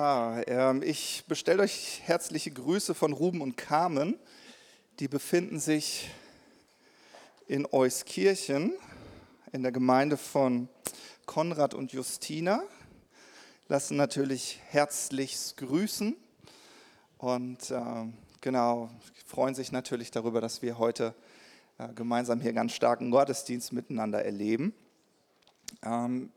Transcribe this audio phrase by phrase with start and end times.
[0.00, 4.16] Ja, ähm, ich bestelle euch herzliche Grüße von Ruben und Carmen.
[5.00, 6.08] Die befinden sich
[7.48, 8.74] in Euskirchen
[9.50, 10.68] in der Gemeinde von
[11.26, 12.62] Konrad und Justina.
[13.66, 16.14] Lassen natürlich herzlichst grüßen
[17.16, 17.82] und äh,
[18.40, 18.90] genau
[19.26, 21.12] freuen sich natürlich darüber, dass wir heute
[21.78, 24.74] äh, gemeinsam hier ganz starken Gottesdienst miteinander erleben.
[25.82, 26.30] Ähm,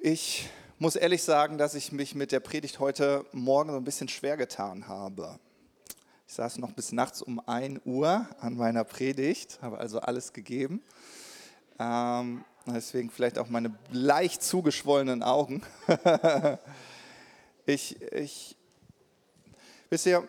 [0.00, 4.08] ich muss ehrlich sagen, dass ich mich mit der Predigt heute Morgen so ein bisschen
[4.08, 5.38] schwer getan habe.
[6.26, 10.82] Ich saß noch bis nachts um 1 Uhr an meiner Predigt, habe also alles gegeben.
[11.78, 15.62] Ähm, deswegen vielleicht auch meine leicht zugeschwollenen Augen.
[17.66, 18.56] ich, ich,
[19.90, 20.26] wisst ihr,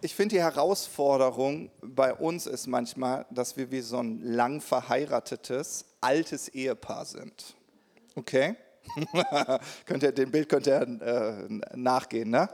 [0.00, 5.84] ich finde die Herausforderung bei uns ist manchmal, dass wir wie so ein lang verheiratetes,
[6.00, 7.54] altes Ehepaar sind.
[8.14, 8.56] Okay?
[9.86, 12.30] könnt ihr, dem Bild könnt ihr äh, nachgehen.
[12.30, 12.48] Ne?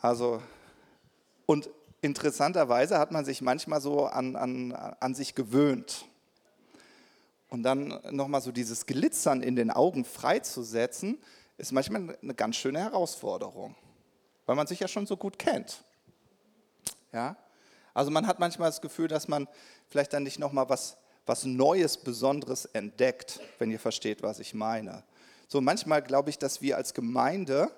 [0.00, 0.42] Also,
[1.46, 6.06] und interessanterweise hat man sich manchmal so an, an, an sich gewöhnt.
[7.48, 11.18] Und dann nochmal so dieses Glitzern in den Augen freizusetzen,
[11.58, 13.74] ist manchmal eine ganz schöne Herausforderung,
[14.46, 15.84] weil man sich ja schon so gut kennt.
[17.12, 17.36] Ja?
[17.92, 19.48] Also man hat manchmal das Gefühl, dass man
[19.88, 20.96] vielleicht dann nicht nochmal was,
[21.26, 25.02] was Neues, Besonderes entdeckt, wenn ihr versteht, was ich meine.
[25.52, 27.72] So manchmal glaube ich, dass wir als Gemeinde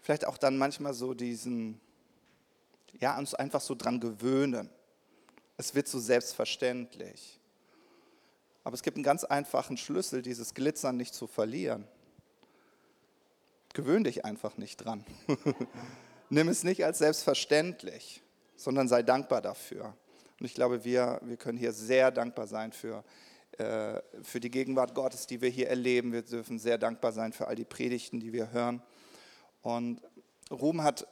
[0.00, 1.78] vielleicht auch dann manchmal so diesen,
[2.98, 4.70] ja, uns einfach so dran gewöhnen.
[5.58, 7.38] Es wird so selbstverständlich.
[8.64, 11.86] Aber es gibt einen ganz einfachen Schlüssel, dieses Glitzern nicht zu verlieren.
[13.74, 15.04] Gewöhn dich einfach nicht dran.
[16.30, 18.22] Nimm es nicht als selbstverständlich,
[18.56, 19.94] sondern sei dankbar dafür.
[20.40, 23.04] Und ich glaube, wir, wir können hier sehr dankbar sein für
[23.58, 26.12] für die Gegenwart Gottes, die wir hier erleben.
[26.12, 28.82] Wir dürfen sehr dankbar sein für all die Predigten, die wir hören.
[29.62, 30.00] Und
[30.50, 31.06] Ruhm hat,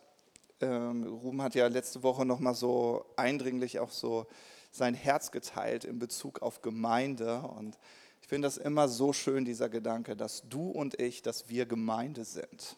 [0.60, 4.26] ähm, hat ja letzte Woche nochmal so eindringlich auch so
[4.70, 7.42] sein Herz geteilt in Bezug auf Gemeinde.
[7.42, 7.78] Und
[8.20, 12.24] ich finde das immer so schön, dieser Gedanke, dass du und ich, dass wir Gemeinde
[12.24, 12.76] sind.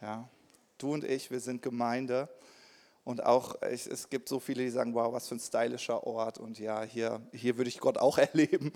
[0.00, 0.28] Ja,
[0.78, 2.28] du und ich, wir sind Gemeinde.
[3.04, 6.38] Und auch, ich, es gibt so viele, die sagen, wow, was für ein stylischer Ort.
[6.38, 8.72] Und ja, hier, hier würde ich Gott auch erleben.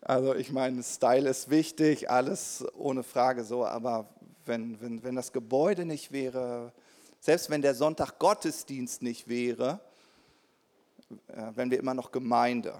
[0.00, 3.66] Also ich meine, Style ist wichtig, alles ohne Frage so.
[3.66, 4.08] Aber
[4.46, 6.72] wenn, wenn, wenn das Gebäude nicht wäre,
[7.20, 9.80] selbst wenn der Sonntag Gottesdienst nicht wäre,
[11.28, 12.78] äh, wären wir immer noch Gemeinde,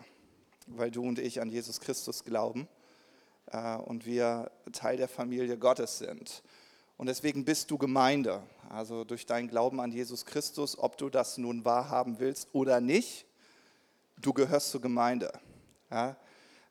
[0.67, 2.69] weil du und ich an Jesus Christus glauben
[3.53, 6.43] äh, und wir Teil der Familie Gottes sind.
[6.97, 8.43] Und deswegen bist du Gemeinde.
[8.71, 13.27] Also durch deinen Glauben an Jesus Christus, ob du das nun wahrhaben willst oder nicht,
[14.21, 15.33] du gehörst zur Gemeinde.
[15.91, 16.17] Ja?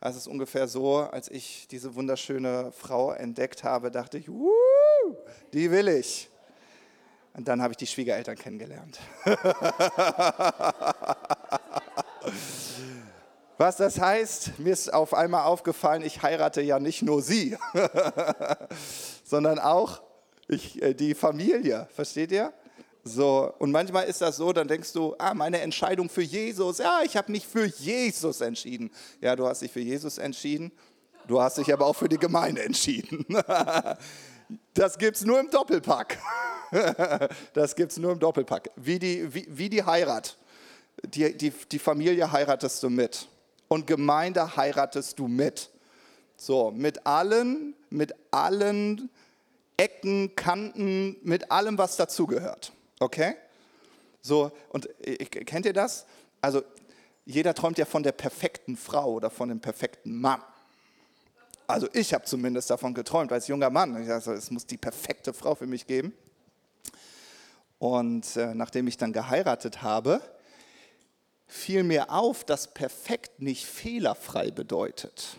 [0.01, 4.29] Es ist ungefähr so, als ich diese wunderschöne Frau entdeckt habe, dachte ich,
[5.53, 6.29] die will ich.
[7.33, 8.99] Und dann habe ich die Schwiegereltern kennengelernt.
[13.57, 17.57] Was das heißt, mir ist auf einmal aufgefallen, ich heirate ja nicht nur sie,
[19.23, 20.04] sondern auch
[20.47, 22.53] ich, äh, die Familie, versteht ihr?
[23.07, 27.01] So, und manchmal ist das so, dann denkst du, ah, meine Entscheidung für Jesus, ja,
[27.03, 28.89] ich habe mich für Jesus entschieden.
[29.21, 30.71] Ja, du hast dich für Jesus entschieden,
[31.27, 33.25] du hast dich aber auch für die Gemeinde entschieden.
[34.75, 36.19] Das gibt es nur im Doppelpack.
[37.53, 38.69] Das gibt es nur im Doppelpack.
[38.75, 40.37] Wie die, wie, wie die Heirat.
[41.03, 43.27] Die, die, die Familie heiratest du mit.
[43.67, 45.71] Und Gemeinde heiratest du mit.
[46.37, 49.09] So, mit allen, mit allen
[49.77, 52.71] Ecken, Kanten, mit allem, was dazugehört.
[52.99, 53.35] Okay?
[54.21, 54.89] So, und
[55.45, 56.05] kennt ihr das?
[56.41, 56.63] Also,
[57.25, 60.41] jeder träumt ja von der perfekten Frau oder von dem perfekten Mann.
[61.67, 63.95] Also, ich habe zumindest davon geträumt als junger Mann.
[64.09, 66.13] Also, es muss die perfekte Frau für mich geben.
[67.79, 70.21] Und äh, nachdem ich dann geheiratet habe,
[71.47, 75.37] fiel mir auf, dass perfekt nicht fehlerfrei bedeutet.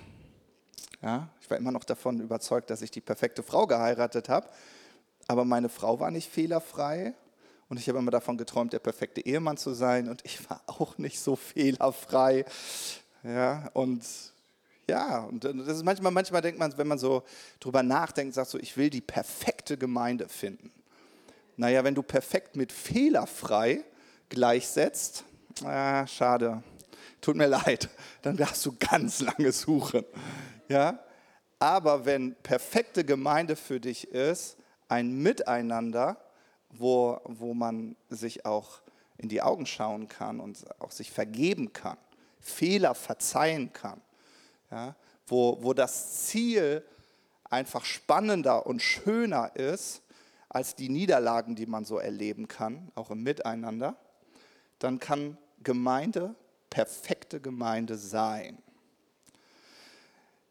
[1.07, 4.49] Ja, ich war immer noch davon überzeugt, dass ich die perfekte Frau geheiratet habe.
[5.29, 7.15] Aber meine Frau war nicht fehlerfrei.
[7.69, 10.09] Und ich habe immer davon geträumt, der perfekte Ehemann zu sein.
[10.09, 12.45] Und ich war auch nicht so fehlerfrei.
[13.23, 14.03] Ja, und
[14.89, 17.23] ja, und das ist manchmal, manchmal denkt man, wenn man so
[17.61, 20.73] drüber nachdenkt, sagt so, ich will die perfekte Gemeinde finden.
[21.57, 23.85] Naja, wenn du perfekt mit fehlerfrei
[24.29, 25.23] gleichsetzt,
[25.63, 26.65] ah, schade,
[27.21, 27.91] tut mir leid,
[28.23, 30.05] dann darfst du ganz lange suchen.
[30.69, 30.99] Ja?
[31.59, 34.57] Aber wenn perfekte Gemeinde für dich ist,
[34.89, 36.17] ein Miteinander,
[36.71, 38.81] wo, wo man sich auch
[39.19, 41.97] in die Augen schauen kann und auch sich vergeben kann,
[42.41, 44.01] Fehler verzeihen kann,
[44.71, 44.95] ja?
[45.27, 46.85] wo, wo das Ziel
[47.45, 50.03] einfach spannender und schöner ist
[50.49, 53.97] als die Niederlagen, die man so erleben kann, auch im Miteinander,
[54.79, 56.35] dann kann Gemeinde
[56.71, 58.59] perfekte Gemeinde sein.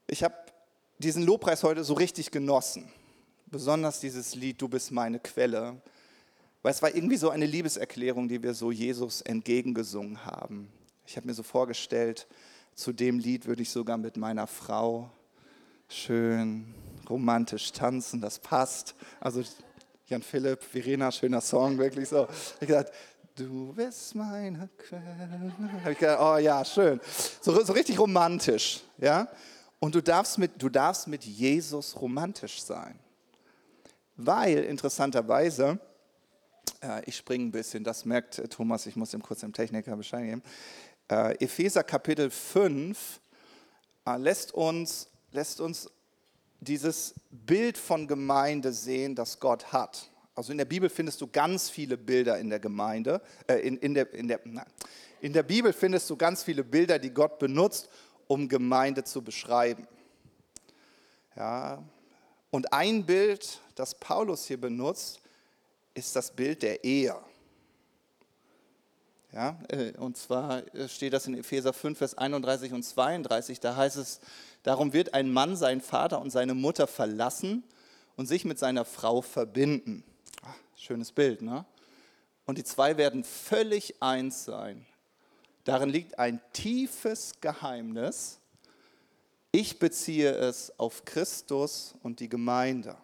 [0.08, 0.36] Ich habe
[1.00, 2.92] diesen Lobpreis heute so richtig genossen,
[3.48, 5.82] besonders dieses Lied Du bist meine Quelle,
[6.62, 10.72] weil es war irgendwie so eine Liebeserklärung, die wir so Jesus entgegengesungen haben.
[11.08, 12.28] Ich habe mir so vorgestellt,
[12.76, 15.10] zu dem Lied würde ich sogar mit meiner Frau
[15.90, 16.76] schön
[17.10, 18.94] romantisch tanzen, das passt.
[19.20, 19.44] Also
[20.08, 22.28] Jan Philipp, Verena, schöner Song, wirklich so.
[22.30, 22.94] Ich habe gesagt,
[23.36, 25.52] du bist meine Quelle.
[25.92, 27.00] Ich gedacht, oh ja, schön.
[27.42, 29.28] So, so richtig romantisch, ja.
[29.80, 33.00] Und du darfst, mit, du darfst mit Jesus romantisch sein.
[34.18, 35.80] Weil, interessanterweise,
[36.82, 40.24] äh, ich springe ein bisschen, das merkt Thomas, ich muss ihm kurz dem Techniker Bescheid
[40.24, 40.44] geben.
[41.10, 43.20] Äh, Epheser Kapitel 5
[44.06, 45.90] äh, lässt, uns, lässt uns
[46.62, 50.10] dieses Bild von Gemeinde sehen, das Gott hat.
[50.34, 53.94] Also in der Bibel findest du ganz viele Bilder in der Gemeinde, äh, in, in,
[53.94, 54.40] der, in, der,
[55.22, 57.90] in der Bibel findest du ganz viele Bilder, die Gott benutzt,
[58.28, 59.88] um Gemeinde zu beschreiben.
[61.36, 61.84] Ja.
[62.52, 65.20] Und ein Bild, das Paulus hier benutzt,
[65.94, 67.16] ist das Bild der Ehe.
[69.36, 73.60] Ja, äh, und zwar äh, steht das in Epheser 5, Vers 31 und 32.
[73.60, 74.22] Da heißt es,
[74.64, 77.64] darum wird ein Mann seinen Vater und seine Mutter verlassen
[78.16, 80.06] und sich mit seiner Frau verbinden.
[80.42, 81.66] Ach, schönes Bild, ne?
[82.46, 84.86] Und die zwei werden völlig eins sein.
[85.66, 88.40] Darin liegt ein tiefes Geheimnis.
[89.52, 92.96] Ich beziehe es auf Christus und die Gemeinde.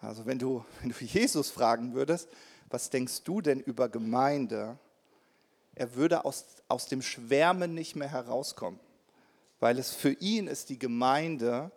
[0.00, 2.28] Also wenn du, wenn du Jesus fragen würdest,
[2.70, 4.78] was denkst du denn über Gemeinde?
[5.74, 8.78] Er würde aus, aus dem Schwärmen nicht mehr herauskommen,
[9.58, 11.72] weil es für ihn ist die Gemeinde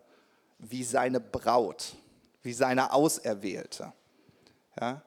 [0.59, 1.95] wie seine Braut,
[2.43, 3.91] wie seine Auserwählte.
[4.79, 5.01] Ja?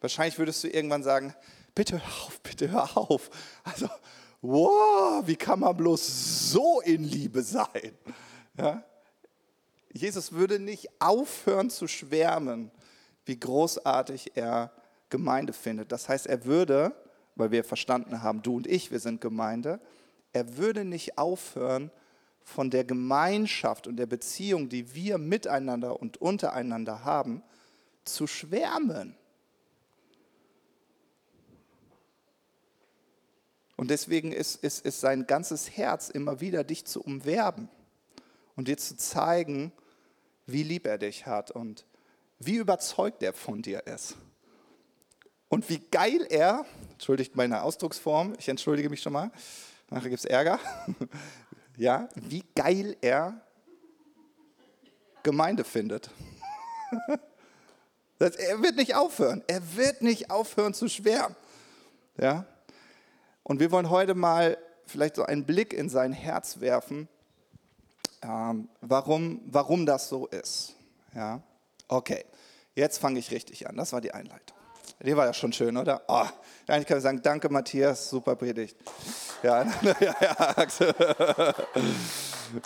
[0.00, 1.34] Wahrscheinlich würdest du irgendwann sagen,
[1.74, 3.30] bitte hör auf, bitte hör auf.
[3.62, 3.88] Also,
[4.40, 7.96] wow, wie kann man bloß so in Liebe sein?
[8.56, 8.84] Ja?
[9.92, 12.70] Jesus würde nicht aufhören zu schwärmen,
[13.24, 14.72] wie großartig er
[15.08, 15.92] Gemeinde findet.
[15.92, 16.94] Das heißt, er würde,
[17.36, 19.80] weil wir verstanden haben, du und ich, wir sind Gemeinde,
[20.32, 21.90] er würde nicht aufhören,
[22.44, 27.42] von der Gemeinschaft und der Beziehung, die wir miteinander und untereinander haben,
[28.04, 29.16] zu schwärmen.
[33.76, 37.68] Und deswegen ist, ist, ist sein ganzes Herz immer wieder, dich zu umwerben
[38.56, 39.72] und dir zu zeigen,
[40.46, 41.86] wie lieb er dich hat und
[42.38, 44.16] wie überzeugt er von dir ist.
[45.48, 49.30] Und wie geil er, entschuldigt meine Ausdrucksform, ich entschuldige mich schon mal,
[49.90, 50.58] nachher gibt es Ärger,
[51.76, 53.40] ja, wie geil er
[55.22, 56.10] Gemeinde findet.
[58.18, 61.36] er wird nicht aufhören, er wird nicht aufhören zu schwärmen.
[62.16, 62.46] Ja?
[63.44, 67.08] Und wir wollen heute mal vielleicht so einen Blick in sein Herz werfen,
[68.22, 70.74] ähm, warum, warum das so ist.
[71.14, 71.42] Ja?
[71.86, 72.24] Okay,
[72.74, 73.76] jetzt fange ich richtig an.
[73.76, 74.56] Das war die Einleitung.
[75.00, 76.02] Die war ja schon schön, oder?
[76.08, 76.24] Oh,
[76.66, 78.76] eigentlich kann ich sagen, danke Matthias, super Predigt.
[79.42, 79.62] Ja,
[80.00, 81.54] ja, ja.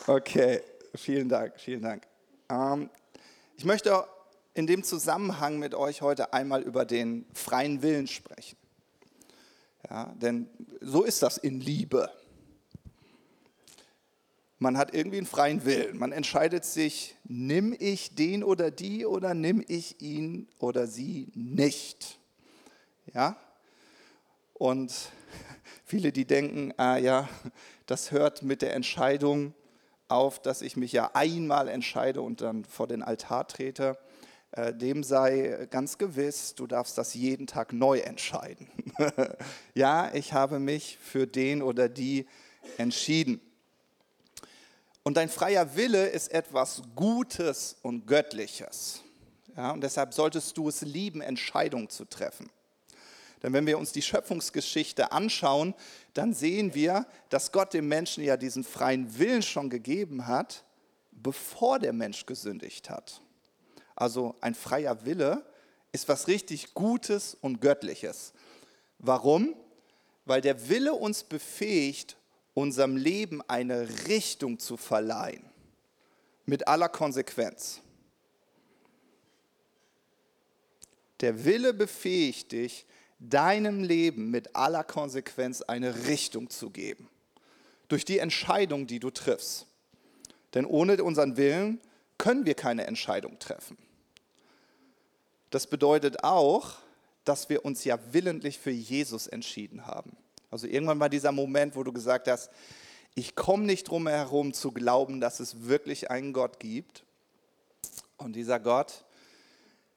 [0.07, 0.63] Okay,
[0.95, 2.07] vielen Dank, vielen Dank.
[2.49, 2.91] Ähm,
[3.57, 4.05] ich möchte
[4.55, 8.57] in dem Zusammenhang mit euch heute einmal über den freien Willen sprechen.
[9.89, 10.49] Ja, denn
[10.81, 12.11] so ist das in Liebe.
[14.59, 15.99] Man hat irgendwie einen freien Willen.
[15.99, 22.19] Man entscheidet sich, nimm ich den oder die oder nimm ich ihn oder sie nicht.
[23.15, 23.37] Ja?
[24.55, 24.93] Und
[25.85, 27.29] viele, die denken, ah ja,
[27.87, 29.55] das hört mit der Entscheidung
[30.09, 33.97] auf, dass ich mich ja einmal entscheide und dann vor den Altar trete.
[34.53, 38.69] Äh, dem sei ganz gewiss, du darfst das jeden Tag neu entscheiden.
[39.75, 42.27] ja, ich habe mich für den oder die
[42.79, 43.41] entschieden.
[45.03, 49.03] Und dein freier Wille ist etwas Gutes und Göttliches.
[49.57, 52.51] Ja, und deshalb solltest du es lieben, Entscheidungen zu treffen.
[53.43, 55.75] Denn wenn wir uns die Schöpfungsgeschichte anschauen,
[56.15, 60.65] dann sehen wir, dass Gott dem Menschen ja diesen freien Willen schon gegeben hat,
[61.11, 63.21] bevor der Mensch gesündigt hat.
[63.99, 65.45] Also ein freier Wille
[65.91, 68.33] ist was richtig Gutes und Göttliches.
[69.01, 69.57] Warum?
[70.25, 72.17] Weil der Wille uns befähigt,
[72.55, 75.45] unserem Leben eine Richtung zu verleihen.
[76.47, 77.81] Mit aller Konsequenz.
[81.19, 82.87] Der Wille befähigt dich,
[83.19, 87.09] deinem Leben mit aller Konsequenz eine Richtung zu geben.
[87.89, 89.67] Durch die Entscheidung, die du triffst.
[90.55, 91.81] Denn ohne unseren Willen
[92.17, 93.77] können wir keine Entscheidung treffen.
[95.51, 96.77] Das bedeutet auch,
[97.25, 100.17] dass wir uns ja willentlich für Jesus entschieden haben.
[100.51, 102.51] Also irgendwann war dieser Moment, wo du gesagt hast,
[103.15, 107.05] ich komme nicht drum herum zu glauben, dass es wirklich einen Gott gibt.
[108.17, 109.05] Und dieser Gott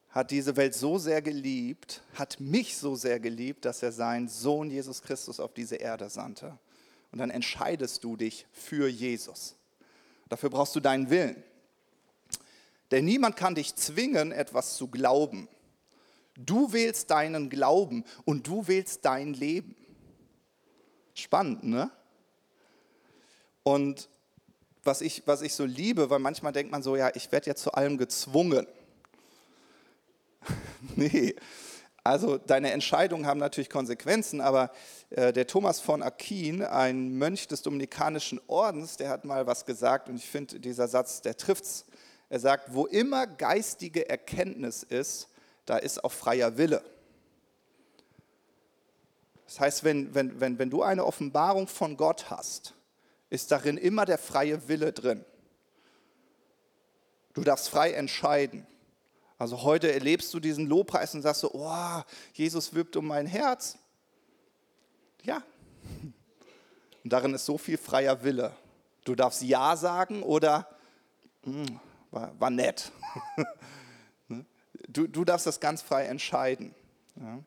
[0.09, 4.69] hat diese Welt so sehr geliebt, hat mich so sehr geliebt, dass er seinen Sohn
[4.69, 6.57] Jesus Christus auf diese Erde sandte.
[7.11, 9.55] Und dann entscheidest du dich für Jesus.
[10.27, 11.43] Dafür brauchst du deinen Willen.
[12.91, 15.47] Denn niemand kann dich zwingen, etwas zu glauben.
[16.35, 19.75] Du wählst deinen Glauben und du wählst dein Leben.
[21.13, 21.91] Spannend, ne?
[23.63, 24.09] Und
[24.83, 27.55] was ich, was ich so liebe, weil manchmal denkt man so, ja, ich werde ja
[27.55, 28.65] zu allem gezwungen.
[30.95, 31.35] nee,
[32.03, 34.71] also deine Entscheidungen haben natürlich Konsequenzen, aber
[35.11, 40.09] äh, der Thomas von Aquin, ein Mönch des Dominikanischen Ordens, der hat mal was gesagt
[40.09, 41.85] und ich finde, dieser Satz, der trifft's.
[42.31, 45.27] Er sagt, wo immer geistige Erkenntnis ist,
[45.65, 46.81] da ist auch freier Wille.
[49.47, 52.73] Das heißt, wenn, wenn, wenn, wenn du eine Offenbarung von Gott hast,
[53.29, 55.25] ist darin immer der freie Wille drin.
[57.33, 58.65] Du darfst frei entscheiden.
[59.37, 63.77] Also heute erlebst du diesen Lobpreis und sagst so, oh, Jesus wirbt um mein Herz.
[65.23, 65.43] Ja.
[67.03, 68.55] Und darin ist so viel freier Wille.
[69.03, 70.65] Du darfst Ja sagen oder
[71.43, 72.91] hm, war, war nett.
[74.27, 74.45] Ne?
[74.87, 76.73] du, du darfst das ganz frei entscheiden.
[77.19, 77.43] Ja.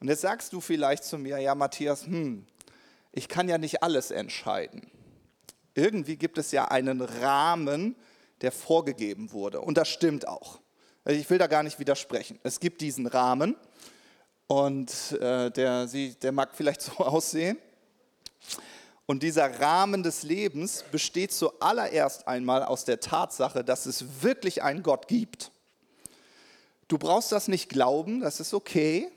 [0.00, 2.46] Und jetzt sagst du vielleicht zu mir, ja Matthias, hm,
[3.12, 4.90] ich kann ja nicht alles entscheiden.
[5.74, 7.94] Irgendwie gibt es ja einen Rahmen,
[8.40, 9.60] der vorgegeben wurde.
[9.60, 10.60] Und das stimmt auch.
[11.06, 12.38] Ich will da gar nicht widersprechen.
[12.42, 13.56] Es gibt diesen Rahmen
[14.46, 17.58] und äh, der, der mag vielleicht so aussehen.
[19.10, 24.84] Und dieser Rahmen des Lebens besteht zuallererst einmal aus der Tatsache, dass es wirklich einen
[24.84, 25.50] Gott gibt.
[26.86, 29.10] Du brauchst das nicht glauben, das ist okay.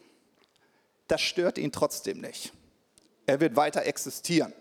[1.07, 2.53] Das stört ihn trotzdem nicht.
[3.27, 4.51] Er wird weiter existieren.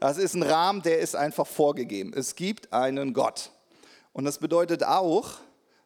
[0.00, 2.14] Das ist ein Rahmen, der ist einfach vorgegeben.
[2.14, 3.50] Es gibt einen Gott.
[4.14, 5.32] Und das bedeutet auch,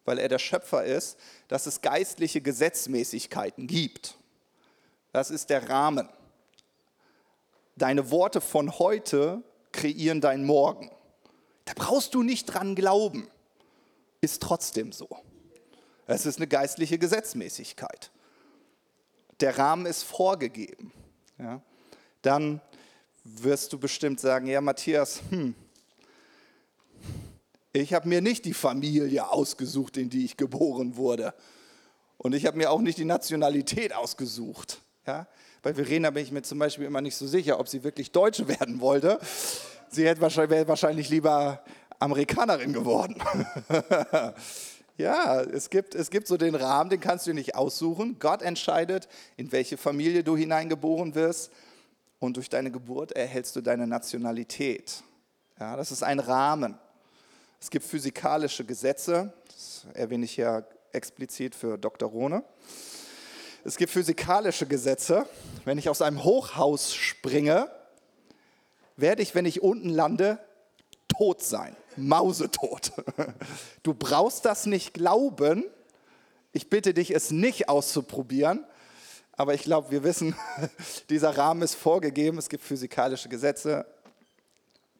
[0.04, 1.18] weil er der Schöpfer ist,
[1.48, 4.14] dass es geistliche Gesetzmäßigkeiten gibt.
[5.10, 6.08] Das ist der Rahmen.
[7.80, 10.90] Deine Worte von heute kreieren dein Morgen.
[11.64, 13.26] Da brauchst du nicht dran glauben.
[14.20, 15.08] Ist trotzdem so.
[16.06, 18.10] Es ist eine geistliche Gesetzmäßigkeit.
[19.40, 20.92] Der Rahmen ist vorgegeben.
[21.38, 21.62] Ja?
[22.20, 22.60] Dann
[23.24, 25.54] wirst du bestimmt sagen, ja Matthias, hm,
[27.72, 31.32] ich habe mir nicht die Familie ausgesucht, in die ich geboren wurde.
[32.18, 34.82] Und ich habe mir auch nicht die Nationalität ausgesucht.
[35.06, 35.26] Ja?
[35.62, 38.48] Bei Verena bin ich mir zum Beispiel immer nicht so sicher, ob sie wirklich Deutsche
[38.48, 39.18] werden wollte.
[39.90, 40.20] Sie wäre
[40.68, 41.62] wahrscheinlich lieber
[41.98, 43.16] Amerikanerin geworden.
[44.96, 48.18] ja, es gibt, es gibt so den Rahmen, den kannst du nicht aussuchen.
[48.18, 51.52] Gott entscheidet, in welche Familie du hineingeboren wirst.
[52.20, 55.02] Und durch deine Geburt erhältst du deine Nationalität.
[55.58, 56.78] Ja, das ist ein Rahmen.
[57.60, 62.08] Es gibt physikalische Gesetze, das erwähne ich hier explizit für Dr.
[62.08, 62.42] Rohne.
[63.62, 65.26] Es gibt physikalische Gesetze.
[65.64, 67.70] Wenn ich aus einem Hochhaus springe,
[68.96, 70.38] werde ich, wenn ich unten lande,
[71.08, 71.76] tot sein.
[71.96, 72.92] Mausetot.
[73.82, 75.64] Du brauchst das nicht glauben.
[76.52, 78.64] Ich bitte dich, es nicht auszuprobieren.
[79.32, 80.34] Aber ich glaube, wir wissen,
[81.10, 82.36] dieser Rahmen ist vorgegeben.
[82.38, 83.86] Es gibt physikalische Gesetze.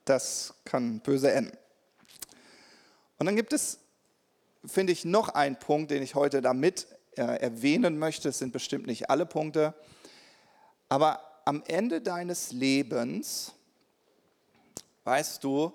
[0.05, 1.57] Das kann böse enden.
[3.19, 3.79] Und dann gibt es,
[4.65, 6.87] finde ich, noch einen Punkt, den ich heute damit
[7.17, 8.29] äh, erwähnen möchte.
[8.29, 9.75] Es sind bestimmt nicht alle Punkte.
[10.89, 13.53] Aber am Ende deines Lebens
[15.05, 15.73] weißt du,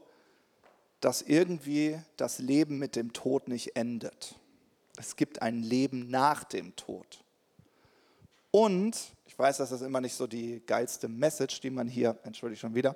[0.99, 4.35] dass irgendwie das Leben mit dem Tod nicht endet.
[4.97, 7.23] Es gibt ein Leben nach dem Tod.
[8.51, 12.59] Und ich weiß, das ist immer nicht so die geilste Message, die man hier, entschuldige
[12.59, 12.95] schon wieder,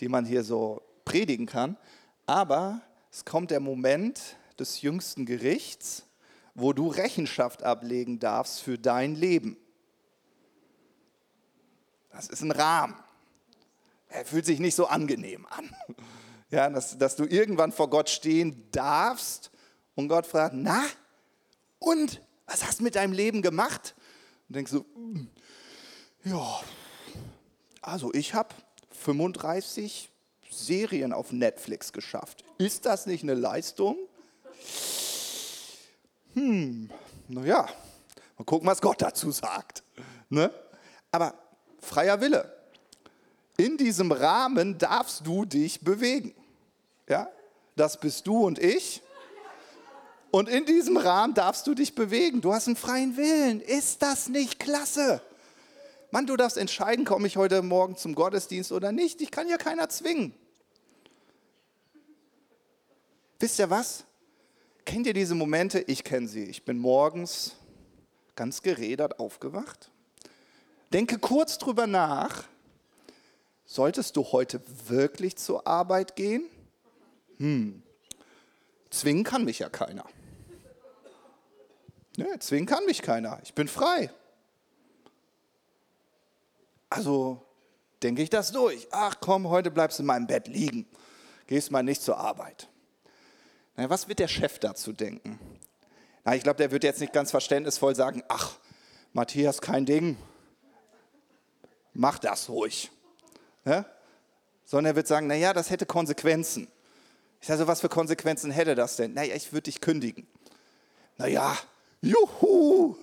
[0.00, 1.78] die man hier so predigen kann,
[2.26, 6.04] aber es kommt der Moment des jüngsten Gerichts,
[6.58, 9.56] wo du Rechenschaft ablegen darfst für dein Leben.
[12.10, 12.96] Das ist ein Rahmen.
[14.08, 15.74] Er fühlt sich nicht so angenehm an.
[16.50, 19.50] Ja, dass, dass du irgendwann vor Gott stehen darfst
[19.94, 20.82] und Gott fragt, na,
[21.78, 23.94] und was hast du mit deinem Leben gemacht?
[24.48, 25.28] Und denkst du, hm,
[26.24, 26.60] ja,
[27.82, 28.54] also ich habe
[28.92, 30.10] 35
[30.50, 32.44] Serien auf Netflix geschafft.
[32.56, 33.98] Ist das nicht eine Leistung?
[36.34, 36.90] Hm,
[37.28, 37.68] naja,
[38.36, 39.82] mal gucken, was Gott dazu sagt.
[40.28, 40.52] Ne?
[41.10, 41.34] Aber
[41.80, 42.52] freier Wille.
[43.56, 46.34] In diesem Rahmen darfst du dich bewegen.
[47.08, 47.28] Ja?
[47.74, 49.02] Das bist du und ich.
[50.30, 52.40] Und in diesem Rahmen darfst du dich bewegen.
[52.40, 53.60] Du hast einen freien Willen.
[53.60, 55.22] Ist das nicht klasse?
[56.10, 59.20] Mann, du darfst entscheiden, komme ich heute Morgen zum Gottesdienst oder nicht.
[59.20, 60.34] Ich kann ja keiner zwingen.
[63.38, 64.04] Wisst ihr was?
[64.88, 65.80] Kennt ihr diese Momente?
[65.80, 66.44] Ich kenne sie.
[66.44, 67.56] Ich bin morgens
[68.36, 69.90] ganz gerädert aufgewacht.
[70.94, 72.44] Denke kurz drüber nach.
[73.66, 76.46] Solltest du heute wirklich zur Arbeit gehen?
[77.36, 77.82] Hm,
[78.88, 80.06] zwingen kann mich ja keiner.
[82.16, 83.40] Ne, zwingen kann mich keiner.
[83.42, 84.10] Ich bin frei.
[86.88, 87.44] Also
[88.02, 88.88] denke ich das durch.
[88.90, 90.86] Ach komm, heute bleibst du in meinem Bett liegen.
[91.46, 92.70] Gehst mal nicht zur Arbeit.
[93.78, 95.38] Na, was wird der Chef dazu denken?
[96.24, 98.56] Na, ich glaube, der wird jetzt nicht ganz verständnisvoll sagen, ach,
[99.12, 100.16] Matthias, kein Ding.
[101.92, 102.90] Mach das ruhig.
[103.64, 103.86] Ne?
[104.64, 106.66] Sondern er wird sagen, naja, das hätte Konsequenzen.
[107.40, 109.14] Ich sage so, was für Konsequenzen hätte das denn?
[109.14, 110.26] Naja, ich würde dich kündigen.
[111.16, 111.56] Naja,
[112.00, 112.96] juhu,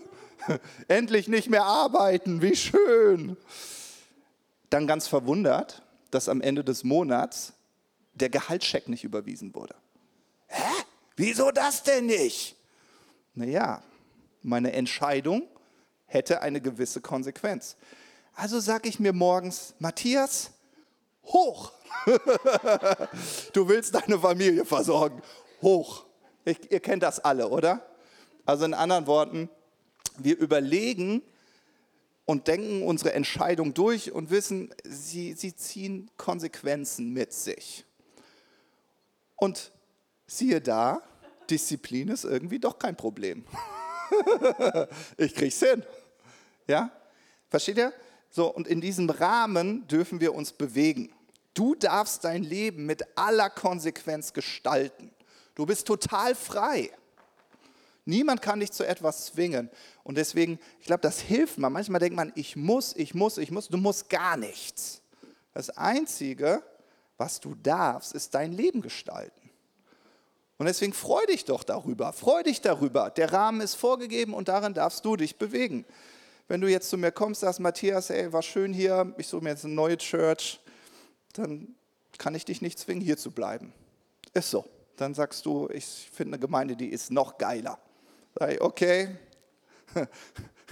[0.89, 3.38] endlich nicht mehr arbeiten, wie schön.
[4.70, 7.53] Dann ganz verwundert, dass am Ende des Monats
[8.13, 9.75] der Gehaltscheck nicht überwiesen wurde.
[11.15, 12.55] Wieso das denn nicht?
[13.34, 13.81] Naja,
[14.41, 15.48] meine Entscheidung
[16.05, 17.77] hätte eine gewisse Konsequenz.
[18.34, 20.51] Also sage ich mir morgens, Matthias,
[21.24, 21.72] hoch.
[23.53, 25.22] du willst deine Familie versorgen.
[25.62, 26.05] Hoch.
[26.43, 27.86] Ich, ihr kennt das alle, oder?
[28.45, 29.50] Also in anderen Worten,
[30.17, 31.24] wir überlegen
[32.25, 37.86] und denken unsere Entscheidung durch und wissen, sie, sie ziehen Konsequenzen mit sich.
[39.36, 39.72] Und
[40.27, 41.01] siehe da,
[41.50, 43.46] Disziplin ist irgendwie doch kein Problem.
[45.17, 45.84] ich krieg's hin.
[46.67, 46.91] Ja?
[47.50, 47.94] Versteht ihr?
[48.29, 51.13] So, und in diesem Rahmen dürfen wir uns bewegen.
[51.54, 55.12] Du darfst dein Leben mit aller Konsequenz gestalten.
[55.56, 56.91] Du bist total frei.
[58.04, 59.69] Niemand kann dich zu etwas zwingen.
[60.04, 61.73] Und deswegen, ich glaube, das hilft man.
[61.73, 63.69] Manchmal denkt man, ich muss, ich muss, ich muss.
[63.69, 65.02] Du musst gar nichts.
[65.54, 66.62] Das Einzige,
[67.17, 69.44] was du darfst, ist dein Leben gestalten.
[70.58, 72.13] Und deswegen freu dich doch darüber.
[72.13, 73.10] Freu dich darüber.
[73.10, 75.86] Der Rahmen ist vorgegeben und darin darfst du dich bewegen.
[76.48, 79.50] Wenn du jetzt zu mir kommst, sagst, Matthias, ey, war schön hier, ich suche mir
[79.50, 80.60] jetzt eine neue Church,
[81.34, 81.76] dann
[82.18, 83.74] kann ich dich nicht zwingen, hier zu bleiben.
[84.34, 84.65] Ist so.
[84.96, 87.78] Dann sagst du, ich finde eine Gemeinde, die ist noch geiler.
[88.39, 89.18] Sag ich, okay,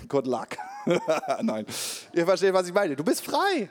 [0.07, 0.49] good luck.
[1.41, 1.65] Nein,
[2.13, 2.95] ihr versteht, was ich meine.
[2.95, 3.69] Du bist frei.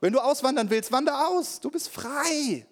[0.00, 1.58] Wenn du auswandern willst, wander aus.
[1.58, 2.66] Du bist frei.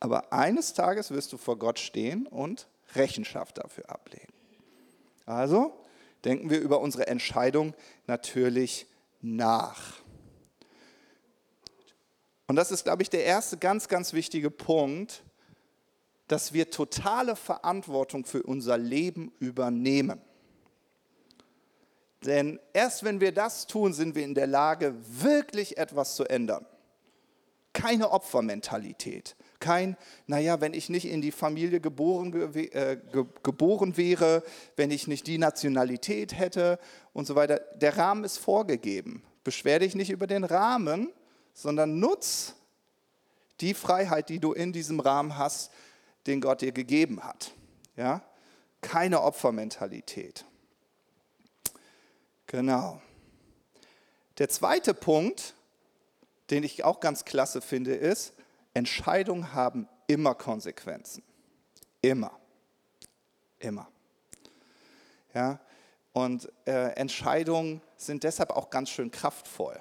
[0.00, 4.32] Aber eines Tages wirst du vor Gott stehen und Rechenschaft dafür ablegen.
[5.26, 5.72] Also
[6.24, 7.74] denken wir über unsere Entscheidung
[8.06, 8.86] natürlich
[9.20, 10.00] nach.
[12.46, 15.22] Und das ist, glaube ich, der erste ganz, ganz wichtige Punkt,
[16.28, 20.20] dass wir totale Verantwortung für unser Leben übernehmen.
[22.24, 26.66] Denn erst wenn wir das tun, sind wir in der Lage, wirklich etwas zu ändern.
[27.72, 29.36] Keine Opfermentalität.
[29.60, 32.96] Kein, naja, wenn ich nicht in die Familie geboren, äh,
[33.42, 34.44] geboren wäre,
[34.76, 36.78] wenn ich nicht die Nationalität hätte
[37.12, 37.58] und so weiter.
[37.74, 39.24] Der Rahmen ist vorgegeben.
[39.42, 41.12] Beschwer dich nicht über den Rahmen,
[41.54, 42.54] sondern nutz
[43.60, 45.72] die Freiheit, die du in diesem Rahmen hast,
[46.26, 47.52] den Gott dir gegeben hat.
[47.96, 48.22] Ja?
[48.80, 50.44] Keine Opfermentalität.
[52.46, 53.02] Genau.
[54.38, 55.54] Der zweite Punkt,
[56.50, 58.34] den ich auch ganz klasse finde, ist,
[58.78, 61.24] Entscheidungen haben immer Konsequenzen.
[62.00, 62.30] Immer.
[63.58, 63.88] Immer.
[65.34, 65.58] Ja?
[66.12, 69.80] Und äh, Entscheidungen sind deshalb auch ganz schön kraftvoll.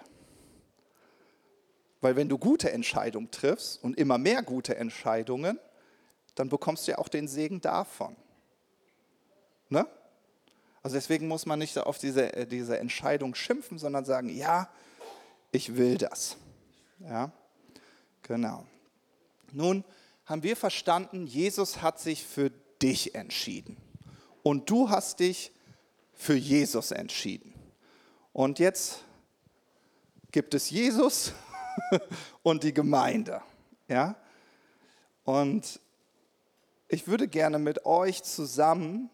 [2.01, 5.59] Weil wenn du gute Entscheidungen triffst und immer mehr gute Entscheidungen,
[6.33, 8.15] dann bekommst du ja auch den Segen davon.
[9.69, 9.85] Ne?
[10.81, 14.69] Also deswegen muss man nicht auf diese, äh, diese Entscheidung schimpfen, sondern sagen, ja,
[15.51, 16.37] ich will das.
[16.99, 17.31] Ja,
[18.23, 18.65] genau.
[19.51, 19.83] Nun
[20.25, 23.77] haben wir verstanden, Jesus hat sich für dich entschieden.
[24.43, 25.51] Und du hast dich
[26.13, 27.53] für Jesus entschieden.
[28.33, 29.03] Und jetzt
[30.31, 31.33] gibt es Jesus
[32.43, 33.41] und die Gemeinde.
[33.87, 34.15] Ja?
[35.23, 35.79] Und
[36.87, 39.09] ich würde gerne mit euch zusammen,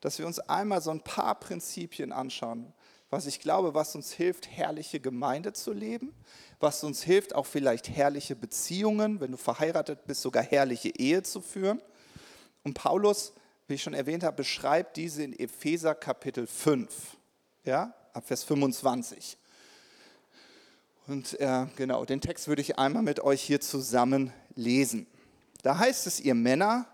[0.00, 2.72] dass wir uns einmal so ein paar Prinzipien anschauen,
[3.10, 6.14] was ich glaube, was uns hilft, herrliche Gemeinde zu leben,
[6.60, 11.40] was uns hilft, auch vielleicht herrliche Beziehungen, wenn du verheiratet bist, sogar herrliche Ehe zu
[11.40, 11.80] führen.
[12.64, 13.32] Und Paulus,
[13.66, 17.16] wie ich schon erwähnt habe, beschreibt diese in Epheser Kapitel 5,
[17.64, 19.38] ja, ab Vers 25.
[21.06, 25.06] Und äh, genau, den Text würde ich einmal mit euch hier zusammen lesen.
[25.62, 26.86] Da heißt es, ihr Männer,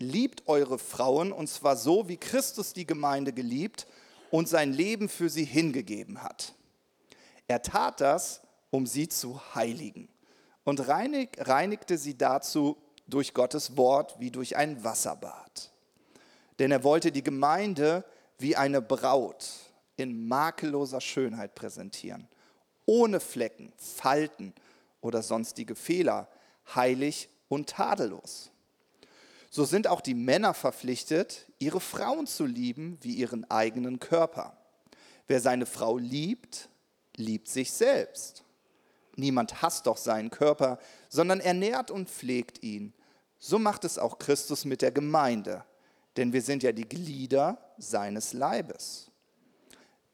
[0.00, 3.86] liebt eure Frauen und zwar so, wie Christus die Gemeinde geliebt
[4.32, 6.54] und sein Leben für sie hingegeben hat.
[7.48, 8.40] Er tat das,
[8.70, 10.08] um sie zu heiligen
[10.64, 15.70] und reinig, reinigte sie dazu durch Gottes Wort wie durch ein Wasserbad.
[16.58, 18.06] Denn er wollte die Gemeinde
[18.38, 19.50] wie eine Braut
[19.96, 22.26] in makelloser Schönheit präsentieren,
[22.86, 24.54] ohne Flecken, Falten
[25.02, 26.26] oder sonstige Fehler,
[26.74, 28.50] heilig und tadellos.
[29.54, 34.56] So sind auch die Männer verpflichtet, ihre Frauen zu lieben wie ihren eigenen Körper.
[35.28, 36.70] Wer seine Frau liebt,
[37.16, 38.44] liebt sich selbst.
[39.14, 40.78] Niemand hasst doch seinen Körper,
[41.10, 42.94] sondern ernährt und pflegt ihn.
[43.38, 45.66] So macht es auch Christus mit der Gemeinde,
[46.16, 49.10] denn wir sind ja die Glieder seines Leibes.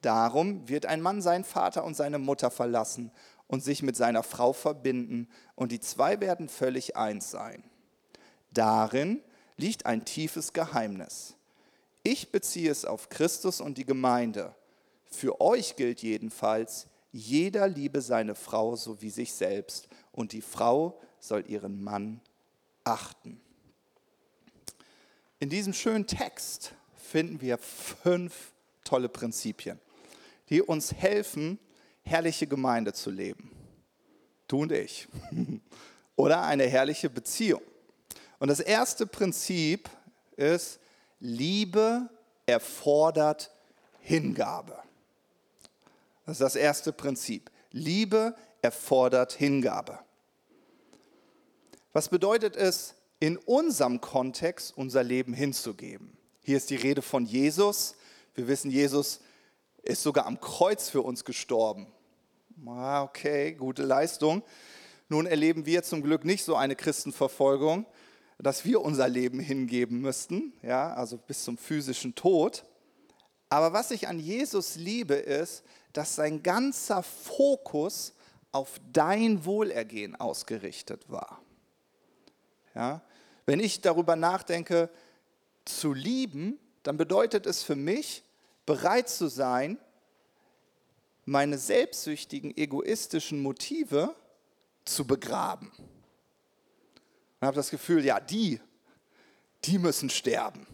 [0.01, 3.12] Darum wird ein Mann seinen Vater und seine Mutter verlassen
[3.46, 7.62] und sich mit seiner Frau verbinden, und die zwei werden völlig eins sein.
[8.51, 9.22] Darin
[9.59, 11.35] liegt ein tiefes Geheimnis.
[12.03, 14.55] Ich beziehe es auf Christus und die Gemeinde.
[15.05, 21.01] Für euch gilt jedenfalls, jeder liebe seine Frau so wie sich selbst, und die Frau
[21.21, 22.21] soll ihren Mann
[22.85, 23.40] achten.
[25.40, 28.53] In diesem schönen Text finden wir fünf
[28.85, 29.79] tolle Prinzipien,
[30.49, 31.59] die uns helfen,
[32.03, 33.51] herrliche Gemeinde zu leben.
[34.47, 35.09] Du und ich.
[36.16, 37.62] Oder eine herrliche Beziehung.
[38.38, 39.88] Und das erste Prinzip
[40.37, 40.79] ist,
[41.20, 42.09] Liebe
[42.46, 43.51] erfordert
[44.01, 44.79] Hingabe.
[46.24, 47.51] Das ist das erste Prinzip.
[47.72, 49.98] Liebe erfordert Hingabe.
[51.92, 56.16] Was bedeutet es, in unserem Kontext unser Leben hinzugeben?
[56.42, 57.96] Hier ist die Rede von Jesus.
[58.35, 59.20] Wir wissen, Jesus
[59.83, 61.87] ist sogar am Kreuz für uns gestorben.
[62.66, 64.42] Ah, okay, gute Leistung.
[65.09, 67.87] Nun erleben wir zum Glück nicht so eine Christenverfolgung,
[68.38, 72.64] dass wir unser Leben hingeben müssten, ja, also bis zum physischen Tod.
[73.48, 78.12] Aber was ich an Jesus liebe, ist, dass sein ganzer Fokus
[78.53, 81.40] auf dein Wohlergehen ausgerichtet war.
[82.74, 83.03] Ja?
[83.46, 84.90] Wenn ich darüber nachdenke,
[85.64, 88.22] zu lieben, dann bedeutet es für mich,
[88.64, 89.79] bereit zu sein,
[91.24, 94.14] meine selbstsüchtigen, egoistischen Motive
[94.85, 95.70] zu begraben.
[97.40, 98.61] Und habe das Gefühl, ja, die,
[99.64, 100.66] die müssen sterben.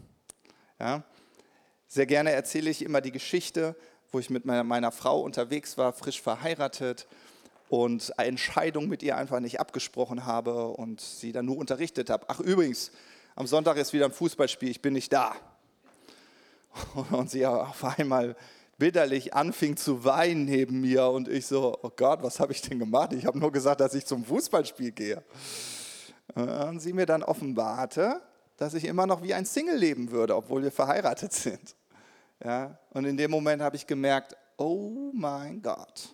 [0.79, 1.03] Ja?
[1.87, 3.75] Sehr gerne erzähle ich immer die Geschichte,
[4.11, 7.07] wo ich mit meiner, meiner Frau unterwegs war, frisch verheiratet
[7.69, 12.25] und eine Entscheidung mit ihr einfach nicht abgesprochen habe und sie dann nur unterrichtet habe.
[12.29, 12.91] Ach übrigens,
[13.35, 15.35] am Sonntag ist wieder ein Fußballspiel, ich bin nicht da.
[17.11, 18.35] Und sie auf einmal
[18.77, 22.79] bitterlich anfing zu weinen neben mir und ich so, oh Gott, was habe ich denn
[22.79, 23.13] gemacht?
[23.13, 25.23] Ich habe nur gesagt, dass ich zum Fußballspiel gehe.
[26.35, 28.21] Und sie mir dann offenbarte,
[28.57, 31.75] dass ich immer noch wie ein Single leben würde, obwohl wir verheiratet sind.
[32.43, 36.13] Ja, und in dem Moment habe ich gemerkt, oh mein Gott,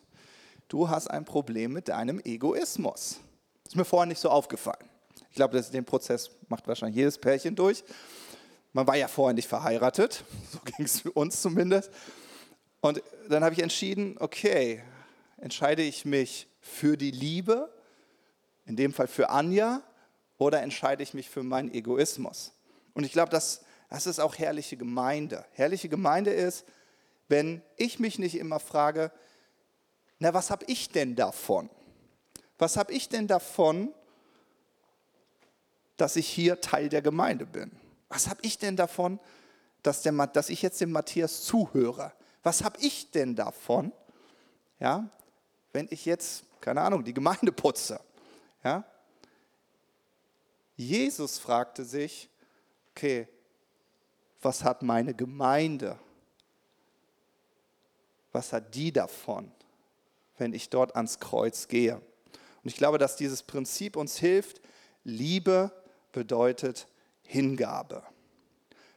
[0.68, 3.20] du hast ein Problem mit deinem Egoismus.
[3.64, 4.88] Das ist mir vorher nicht so aufgefallen.
[5.30, 7.84] Ich glaube, den Prozess macht wahrscheinlich jedes Pärchen durch.
[8.74, 11.92] Man war ja vorher nicht verheiratet, so ging es uns zumindest.
[12.82, 14.84] Und dann habe ich entschieden, okay,
[15.38, 17.72] entscheide ich mich für die Liebe,
[18.66, 19.82] in dem Fall für Anja,
[20.42, 22.52] oder entscheide ich mich für meinen Egoismus?
[22.96, 25.46] Und ich glaube, das, das ist auch herrliche Gemeinde.
[25.52, 26.66] Herrliche Gemeinde ist,
[27.28, 29.12] wenn ich mich nicht immer frage,
[30.18, 31.70] na, was habe ich denn davon?
[32.58, 33.94] Was habe ich denn davon,
[35.96, 37.72] dass ich hier Teil der Gemeinde bin?
[38.10, 39.20] Was habe ich denn davon,
[39.84, 42.14] dass, der, dass ich jetzt dem Matthias zuhöre?
[42.42, 43.92] Was habe ich denn davon,
[44.80, 45.08] ja,
[45.72, 48.00] wenn ich jetzt, keine Ahnung, die Gemeinde putze?
[48.64, 48.84] Ja?
[50.76, 52.30] Jesus fragte sich,
[52.92, 53.28] okay,
[54.42, 55.98] was hat meine Gemeinde?
[58.32, 59.52] Was hat die davon,
[60.38, 62.02] wenn ich dort ans Kreuz gehe?
[62.64, 64.62] Und ich glaube, dass dieses Prinzip uns hilft.
[65.04, 65.72] Liebe
[66.12, 66.88] bedeutet
[67.24, 68.04] Hingabe.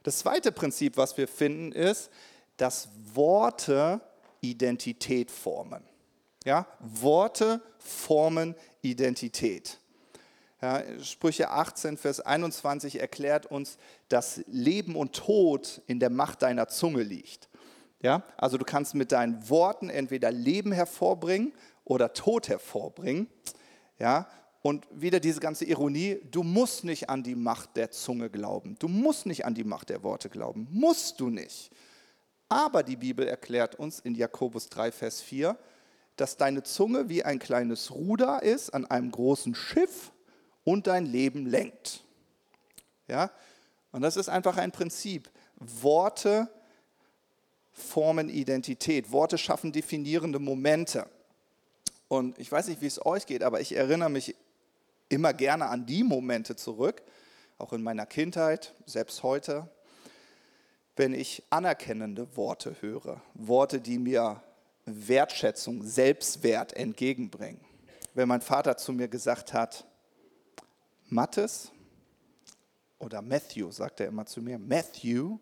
[0.02, 2.10] Das zweite Prinzip, was wir finden, ist,
[2.56, 4.00] dass Worte
[4.40, 5.82] Identität formen.
[6.44, 6.66] Ja?
[6.78, 9.80] Worte formen Identität.
[10.64, 13.76] Ja, Sprüche 18, Vers 21 erklärt uns,
[14.08, 17.50] dass Leben und Tod in der Macht deiner Zunge liegt.
[18.00, 21.52] Ja, also du kannst mit deinen Worten entweder Leben hervorbringen
[21.84, 23.28] oder Tod hervorbringen.
[23.98, 24.26] Ja,
[24.62, 28.76] und wieder diese ganze Ironie, du musst nicht an die Macht der Zunge glauben.
[28.78, 30.66] Du musst nicht an die Macht der Worte glauben.
[30.70, 31.70] Musst du nicht.
[32.48, 35.58] Aber die Bibel erklärt uns in Jakobus 3, Vers 4,
[36.16, 40.10] dass deine Zunge wie ein kleines Ruder ist an einem großen Schiff
[40.64, 42.02] und dein Leben lenkt.
[43.06, 43.30] Ja?
[43.92, 45.30] Und das ist einfach ein Prinzip.
[45.56, 46.48] Worte
[47.72, 49.12] formen Identität.
[49.12, 51.06] Worte schaffen definierende Momente.
[52.08, 54.34] Und ich weiß nicht, wie es euch geht, aber ich erinnere mich
[55.08, 57.02] immer gerne an die Momente zurück,
[57.58, 59.68] auch in meiner Kindheit, selbst heute,
[60.96, 64.42] wenn ich anerkennende Worte höre, Worte, die mir
[64.86, 67.60] Wertschätzung, Selbstwert entgegenbringen.
[68.14, 69.84] Wenn mein Vater zu mir gesagt hat,
[71.14, 71.70] Mattes
[72.98, 75.38] oder Matthew, sagt er immer zu mir, Matthew,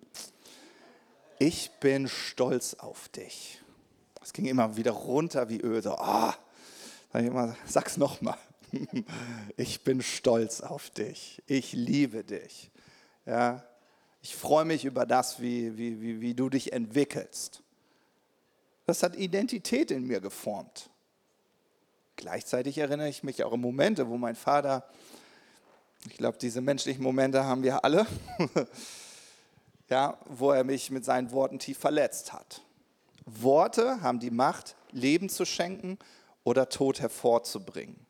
[1.39, 3.59] ich bin stolz auf dich.
[4.23, 6.37] Es ging immer wieder runter wie Öl, so, ah,
[7.13, 8.39] sag ich immer, sag's nochmal.
[9.59, 11.43] Ich bin stolz auf dich.
[11.47, 12.71] Ich liebe dich.
[13.27, 13.63] Ja,
[14.23, 17.63] ich freue mich über das, wie, wie, wie, wie du dich entwickelst.
[18.87, 20.89] Das hat Identität in mir geformt.
[22.17, 24.89] Gleichzeitig erinnere ich mich auch an Momente, wo mein Vater,
[26.09, 28.07] ich glaube, diese menschlichen Momente haben wir alle,
[29.89, 32.63] ja, wo er mich mit seinen Worten tief verletzt hat.
[33.25, 35.99] Worte haben die Macht, Leben zu schenken
[36.45, 38.05] oder Tod hervorzubringen.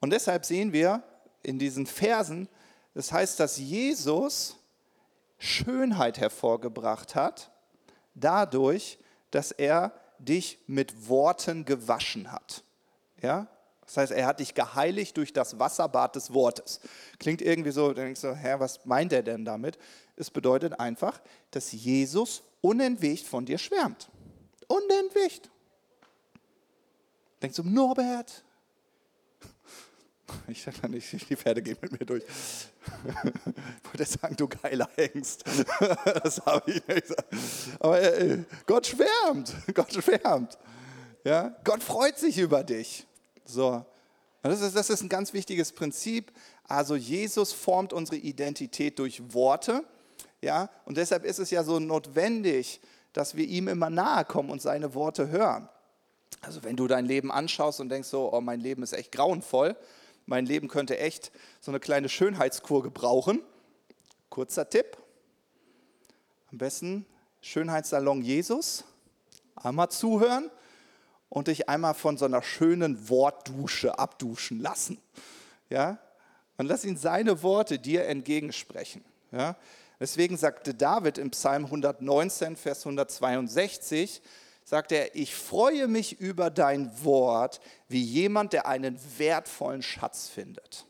[0.00, 1.02] Und deshalb sehen wir
[1.42, 2.48] in diesen Versen,
[2.94, 4.56] das heißt, dass Jesus
[5.38, 7.50] Schönheit hervorgebracht hat,
[8.14, 8.98] dadurch,
[9.30, 12.62] dass er dich mit Worten gewaschen hat.
[13.22, 13.46] Ja?
[13.90, 16.78] Das heißt, er hat dich geheiligt durch das Wasserbad des Wortes.
[17.18, 19.78] Klingt irgendwie so, du denkst so, Herr, was meint er denn damit?
[20.14, 24.08] Es bedeutet einfach, dass Jesus unentwegt von dir schwärmt.
[24.68, 25.50] Unentwegt.
[27.42, 28.44] Denkst du, Norbert,
[30.46, 32.22] ich sage nicht, die Pferde gehen mit mir durch.
[32.22, 35.42] Ich wollte sagen, du geiler Hengst.
[36.22, 37.34] Das habe ich nicht gesagt.
[37.80, 39.52] Aber äh, Gott schwärmt.
[39.74, 40.56] Gott schwärmt.
[41.24, 41.56] Ja?
[41.64, 43.08] Gott freut sich über dich.
[43.44, 43.84] So.
[44.42, 46.32] Das ist, das ist ein ganz wichtiges Prinzip.
[46.64, 49.84] Also Jesus formt unsere Identität durch Worte.
[50.40, 50.70] Ja?
[50.84, 52.80] Und deshalb ist es ja so notwendig,
[53.12, 55.68] dass wir ihm immer nahe kommen und seine Worte hören.
[56.40, 59.76] Also wenn du dein Leben anschaust und denkst so, oh, mein Leben ist echt grauenvoll,
[60.26, 63.42] mein Leben könnte echt so eine kleine Schönheitskur gebrauchen.
[64.30, 64.96] Kurzer Tipp.
[66.50, 67.04] Am besten
[67.40, 68.84] Schönheitssalon Jesus.
[69.56, 70.50] Einmal zuhören
[71.30, 74.98] und dich einmal von so einer schönen Wortdusche abduschen lassen.
[75.70, 75.98] Ja?
[76.58, 79.02] Und lass ihn seine Worte dir entgegensprechen.
[79.32, 79.56] Ja?
[79.98, 84.20] Deswegen sagte David im Psalm 119, Vers 162,
[84.64, 90.84] sagt er, ich freue mich über dein Wort wie jemand, der einen wertvollen Schatz findet.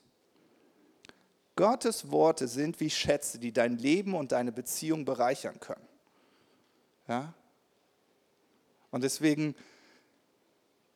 [1.57, 5.87] Gottes Worte sind wie Schätze, die dein Leben und deine Beziehung bereichern können.
[7.07, 7.35] Ja?
[8.91, 9.55] Und deswegen,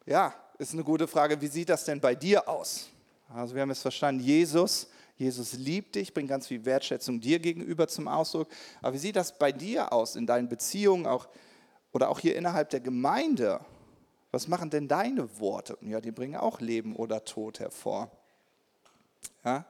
[0.06, 2.88] ja, ist eine gute Frage, wie sieht das denn bei dir aus?
[3.28, 7.88] Also wir haben es verstanden, Jesus, Jesus liebt dich, bringt ganz viel Wertschätzung dir gegenüber
[7.88, 8.48] zum Ausdruck.
[8.82, 11.28] Aber wie sieht das bei dir aus in deinen Beziehungen, auch
[11.92, 13.60] oder auch hier innerhalb der Gemeinde,
[14.32, 15.78] was machen denn deine Worte?
[15.80, 18.10] Ja, die bringen auch Leben oder Tod hervor.
[19.44, 19.64] Ja?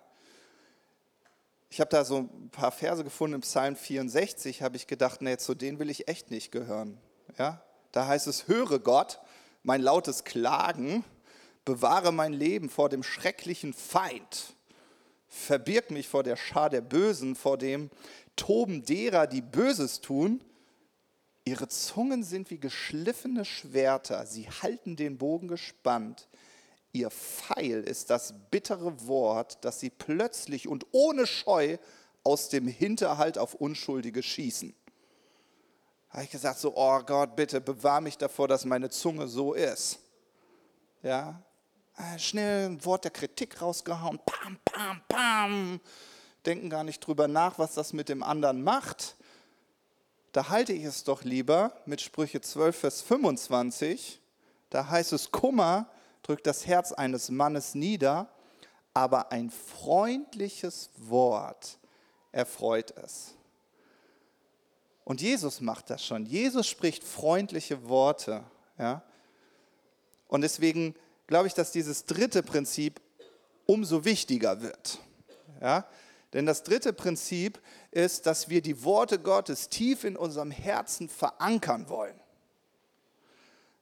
[1.68, 5.36] Ich habe da so ein paar Verse gefunden im Psalm 64, habe ich gedacht, nee,
[5.36, 6.96] zu denen will ich echt nicht gehören.
[7.38, 7.62] Ja?
[7.92, 9.20] Da heißt es, höre Gott,
[9.64, 11.04] mein lautes Klagen,
[11.64, 14.54] bewahre mein Leben vor dem schrecklichen Feind,
[15.26, 17.90] verbirg mich vor der Schar der Bösen, vor dem
[18.36, 20.40] Toben derer, die Böses tun,
[21.46, 26.26] Ihre Zungen sind wie geschliffene Schwerter, sie halten den Bogen gespannt.
[26.92, 31.76] Ihr Pfeil ist das bittere Wort, das sie plötzlich und ohne Scheu
[32.22, 34.74] aus dem Hinterhalt auf Unschuldige schießen.
[36.14, 39.98] Habe ich gesagt, so, oh Gott, bitte bewahr mich davor, dass meine Zunge so ist.
[41.02, 41.42] Ja,
[41.98, 45.80] äh, schnell ein Wort der Kritik rausgehauen, pam, pam, pam.
[46.46, 49.16] Denken gar nicht drüber nach, was das mit dem anderen macht
[50.34, 54.20] da halte ich es doch lieber mit Sprüche 12, Vers 25.
[54.68, 55.88] Da heißt es, Kummer
[56.24, 58.28] drückt das Herz eines Mannes nieder,
[58.92, 61.78] aber ein freundliches Wort
[62.32, 63.34] erfreut es.
[65.04, 66.24] Und Jesus macht das schon.
[66.24, 68.42] Jesus spricht freundliche Worte.
[68.78, 69.02] Ja?
[70.28, 70.94] Und deswegen
[71.26, 73.00] glaube ich, dass dieses dritte Prinzip
[73.66, 74.98] umso wichtiger wird.
[75.60, 75.86] Ja?
[76.32, 81.88] Denn das dritte Prinzip ist, dass wir die Worte Gottes tief in unserem Herzen verankern
[81.88, 82.18] wollen.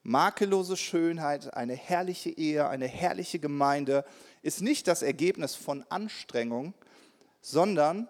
[0.03, 4.05] Makellose Schönheit, eine herrliche Ehe, eine herrliche Gemeinde
[4.43, 6.75] ist nicht das Ergebnis von Anstrengung,
[7.41, 8.09] sondern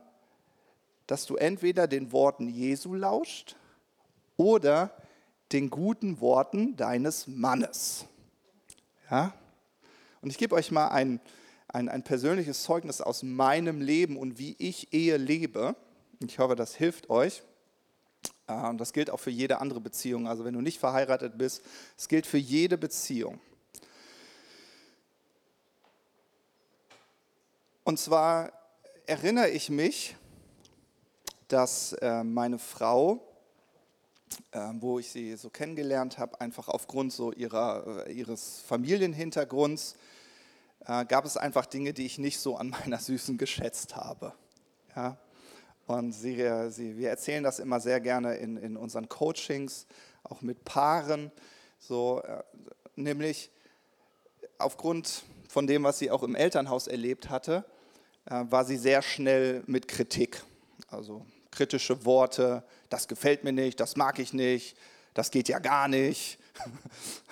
[1.06, 3.56] dass du entweder den Worten Jesu lauscht
[4.36, 4.94] oder
[5.52, 8.06] den guten Worten deines Mannes.
[9.10, 9.34] Ja?
[10.20, 11.20] Und ich gebe euch mal ein,
[11.68, 15.76] ein, ein persönliches Zeugnis aus meinem Leben und wie ich Ehe lebe.
[16.20, 17.42] Ich hoffe, das hilft euch.
[18.46, 20.26] Äh, und das gilt auch für jede andere Beziehung.
[20.26, 21.62] Also wenn du nicht verheiratet bist,
[21.98, 23.40] es gilt für jede Beziehung.
[27.84, 28.52] Und zwar
[29.06, 30.14] erinnere ich mich,
[31.52, 33.20] dass äh, meine Frau,
[34.52, 39.96] äh, wo ich sie so kennengelernt habe, einfach aufgrund so ihrer, ihres Familienhintergrunds,
[40.84, 44.32] gab es einfach Dinge, die ich nicht so an meiner Süßen geschätzt habe.
[44.96, 45.16] Ja?
[45.86, 46.34] Und sie,
[46.70, 49.86] sie, wir erzählen das immer sehr gerne in, in unseren Coachings,
[50.24, 51.30] auch mit Paaren.
[51.78, 52.42] So, äh,
[52.96, 53.50] nämlich
[54.58, 57.64] aufgrund von dem, was sie auch im Elternhaus erlebt hatte,
[58.26, 60.42] äh, war sie sehr schnell mit Kritik.
[60.88, 64.76] Also kritische Worte, das gefällt mir nicht, das mag ich nicht,
[65.14, 66.38] das geht ja gar nicht.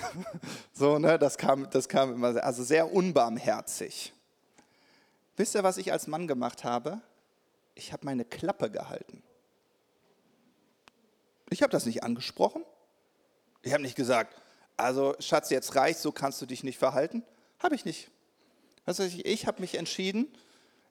[0.72, 4.12] so, ne, das kam, das kam immer, also sehr unbarmherzig.
[5.36, 7.00] Wisst ihr, was ich als Mann gemacht habe?
[7.80, 9.22] ich habe meine Klappe gehalten.
[11.48, 12.64] Ich habe das nicht angesprochen.
[13.62, 14.36] Ich habe nicht gesagt,
[14.76, 17.24] also Schatz, jetzt reicht, so kannst du dich nicht verhalten.
[17.58, 18.10] Habe ich nicht.
[18.86, 20.28] Also ich, ich habe mich entschieden,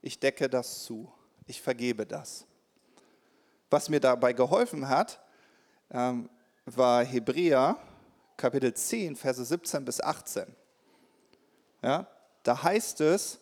[0.01, 1.11] ich decke das zu.
[1.47, 2.45] Ich vergebe das.
[3.69, 5.19] Was mir dabei geholfen hat,
[5.91, 6.29] ähm,
[6.65, 7.77] war Hebräer
[8.37, 10.45] Kapitel 10, Verse 17 bis 18.
[11.81, 12.07] Ja,
[12.43, 13.39] da heißt es,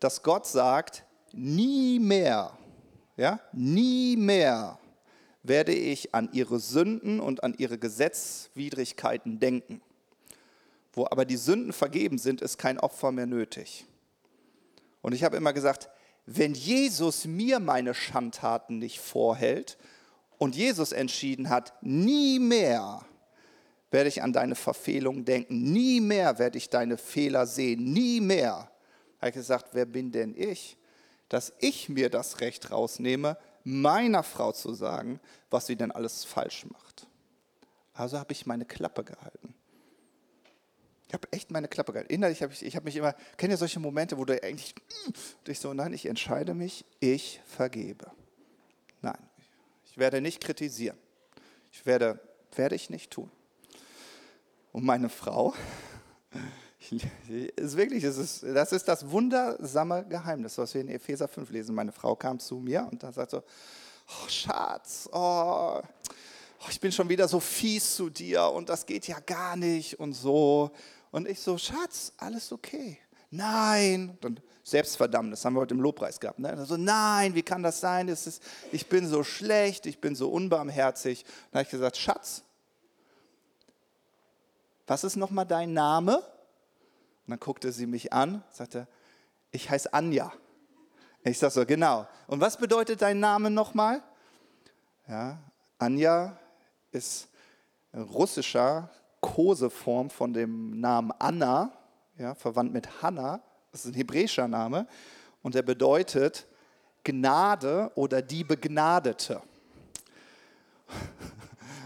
[0.00, 2.56] dass Gott sagt, nie mehr
[3.16, 4.78] ja, nie mehr
[5.42, 9.80] werde ich an ihre Sünden und an ihre Gesetzwidrigkeiten denken.
[10.92, 13.84] Wo aber die Sünden vergeben sind, ist kein Opfer mehr nötig.
[15.02, 15.90] Und ich habe immer gesagt,
[16.26, 19.78] wenn Jesus mir meine Schandtaten nicht vorhält
[20.38, 23.04] und Jesus entschieden hat, nie mehr
[23.90, 28.70] werde ich an deine Verfehlungen denken, nie mehr werde ich deine Fehler sehen, nie mehr,
[29.18, 30.76] habe ich gesagt, wer bin denn ich?
[31.28, 36.66] dass ich mir das Recht rausnehme, meiner Frau zu sagen, was sie denn alles falsch
[36.66, 37.08] macht.
[37.92, 39.54] Also habe ich meine Klappe gehalten.
[41.06, 42.12] Ich habe echt meine Klappe gehalten.
[42.12, 44.74] Innerlich habe ich, ich habe mich immer, kennt ihr solche Momente, wo du eigentlich,
[45.46, 48.10] dich so, nein, ich entscheide mich, ich vergebe.
[49.02, 49.18] Nein,
[49.84, 50.96] ich werde nicht kritisieren.
[51.72, 52.20] Ich werde,
[52.56, 53.30] werde ich nicht tun.
[54.72, 55.54] Und meine Frau,
[57.56, 61.74] ist wirklich, ist, das ist das wundersame Geheimnis, was wir in Epheser 5 lesen.
[61.74, 65.80] Meine Frau kam zu mir und dann sagt so, oh Schatz, oh,
[66.64, 69.98] oh, ich bin schon wieder so fies zu dir und das geht ja gar nicht
[70.00, 70.70] und so.
[71.10, 72.98] Und ich so, Schatz, alles okay.
[73.30, 76.38] Nein, und Selbstverdammnis haben wir heute im Lobpreis gehabt.
[76.38, 76.50] Ne?
[76.50, 78.08] Also, nein, wie kann das sein?
[78.08, 81.24] Es ist, ich bin so schlecht, ich bin so unbarmherzig.
[81.50, 82.42] Dann habe ich gesagt, Schatz,
[84.86, 86.18] was ist nochmal dein Name?
[86.18, 88.86] Und dann guckte sie mich an, sagte,
[89.50, 90.32] ich heiße Anja.
[91.24, 92.06] Ich sage so, genau.
[92.26, 94.02] Und was bedeutet dein Name nochmal?
[95.08, 95.38] Ja,
[95.78, 96.38] Anja
[96.94, 97.28] ist
[97.92, 101.72] russischer Koseform von dem Namen Anna,
[102.18, 103.40] ja, verwandt mit Hannah.
[103.72, 104.86] Das ist ein hebräischer Name
[105.42, 106.46] und er bedeutet
[107.02, 109.42] Gnade oder die Begnadete.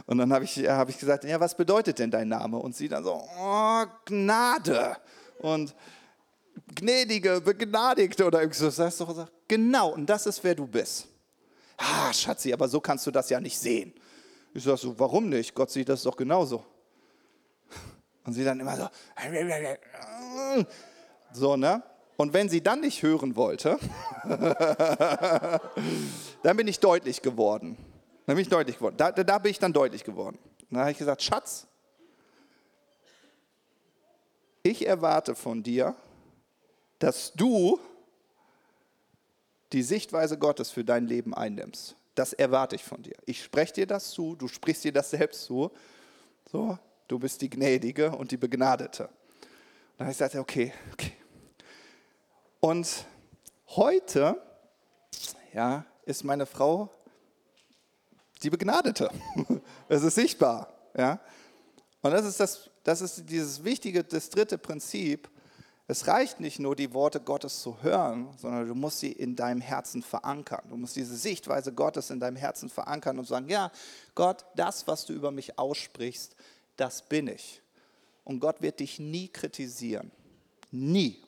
[0.06, 2.58] Und dann habe ich, hab ich gesagt, ja, was bedeutet denn dein Name?
[2.58, 4.96] Und sie dann so, oh, Gnade
[5.40, 5.74] und
[6.74, 8.46] gnädige, begnadigte oder
[9.00, 11.08] du, genau, und das ist, wer du bist.
[11.76, 13.92] Ah, Schatzi, aber so kannst du das ja nicht sehen.
[14.54, 15.54] Ich sage so, warum nicht?
[15.54, 16.64] Gott sieht das doch genauso.
[18.24, 18.88] Und sie dann immer so,
[21.32, 21.82] so, ne?
[22.16, 23.78] Und wenn sie dann nicht hören wollte,
[26.42, 27.76] dann bin ich deutlich geworden.
[28.26, 28.96] Dann bin ich deutlich geworden.
[28.96, 30.36] Da, da bin ich dann deutlich geworden.
[30.68, 31.68] Dann habe ich gesagt, Schatz,
[34.64, 35.94] ich erwarte von dir,
[36.98, 37.78] dass du
[39.72, 41.94] die Sichtweise Gottes für dein Leben einnimmst.
[42.18, 43.14] Das erwarte ich von dir.
[43.26, 45.70] Ich spreche dir das zu, du sprichst dir das selbst zu.
[46.50, 49.04] So, du bist die Gnädige und die Begnadete.
[49.04, 49.10] Und
[49.98, 51.12] dann habe ich gesagt, okay, okay.
[52.60, 53.06] Und
[53.68, 54.42] heute,
[55.52, 56.90] ja, ist meine Frau
[58.42, 59.10] die Begnadete.
[59.88, 61.20] Es ist sichtbar, ja.
[62.02, 65.28] Und das ist das das ist dieses wichtige, das dritte Prinzip.
[65.90, 69.62] Es reicht nicht nur, die Worte Gottes zu hören, sondern du musst sie in deinem
[69.62, 70.62] Herzen verankern.
[70.68, 73.72] Du musst diese Sichtweise Gottes in deinem Herzen verankern und sagen, ja,
[74.14, 76.36] Gott, das, was du über mich aussprichst,
[76.76, 77.62] das bin ich.
[78.24, 80.10] Und Gott wird dich nie kritisieren.
[80.70, 81.24] Nie.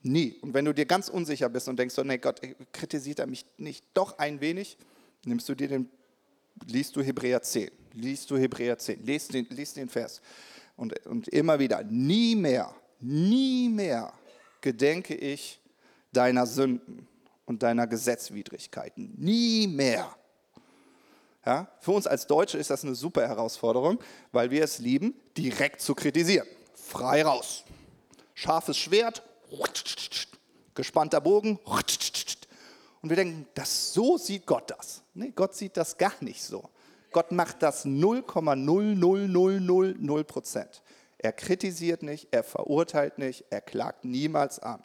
[0.00, 0.38] Nie.
[0.40, 2.40] Und wenn du dir ganz unsicher bist und denkst, oh nee, Gott,
[2.72, 4.78] kritisiert er mich nicht doch ein wenig,
[5.26, 5.90] nimmst du dir den,
[6.66, 10.20] liest du Hebräer 10 liest du Hebräer 10, liest den, liest den Vers.
[10.82, 14.12] Und, und immer wieder, nie mehr, nie mehr
[14.60, 15.60] gedenke ich
[16.10, 17.06] deiner Sünden
[17.44, 19.14] und deiner Gesetzwidrigkeiten.
[19.16, 20.12] Nie mehr.
[21.46, 24.00] Ja, für uns als Deutsche ist das eine super Herausforderung,
[24.32, 26.48] weil wir es lieben, direkt zu kritisieren.
[26.74, 27.62] Frei raus.
[28.34, 29.22] Scharfes Schwert,
[30.74, 31.60] gespannter Bogen.
[31.64, 35.04] Und wir denken, das, so sieht Gott das.
[35.14, 36.68] Nee, Gott sieht das gar nicht so.
[37.12, 40.82] Gott macht das 0,00000 Prozent.
[41.18, 44.82] Er kritisiert nicht, er verurteilt nicht, er klagt niemals an.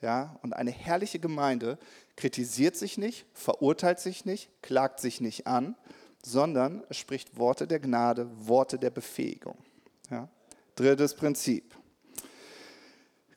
[0.00, 1.78] Ja, und eine herrliche Gemeinde
[2.16, 5.76] kritisiert sich nicht, verurteilt sich nicht, klagt sich nicht an,
[6.22, 9.56] sondern spricht Worte der Gnade, Worte der Befähigung.
[10.10, 10.28] Ja.
[10.74, 11.74] Drittes Prinzip.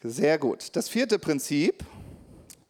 [0.03, 0.75] Sehr gut.
[0.75, 1.85] Das vierte Prinzip,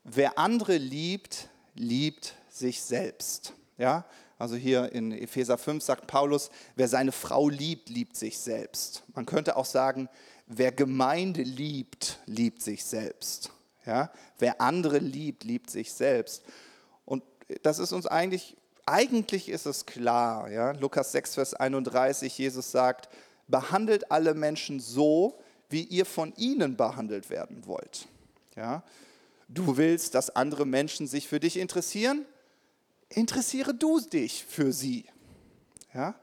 [0.03, 3.53] wer andere liebt, liebt sich selbst.
[3.77, 4.05] Ja,
[4.37, 9.03] also hier in Epheser 5 sagt Paulus, wer seine Frau liebt, liebt sich selbst.
[9.15, 10.09] Man könnte auch sagen,
[10.45, 13.51] wer Gemeinde liebt, liebt sich selbst.
[13.85, 14.11] Ja?
[14.37, 16.43] Wer andere liebt, liebt sich selbst.
[17.05, 17.23] Und
[17.63, 20.51] das ist uns eigentlich, eigentlich ist es klar.
[20.51, 20.71] Ja?
[20.71, 23.09] Lukas 6, Vers 31, Jesus sagt,
[23.47, 28.07] behandelt alle Menschen so, wie ihr von ihnen behandelt werden wollt.
[28.55, 28.83] Ja?
[29.47, 32.25] Du willst, dass andere Menschen sich für dich interessieren?
[33.09, 35.09] Interessiere du dich für sie.
[35.93, 36.15] Ja?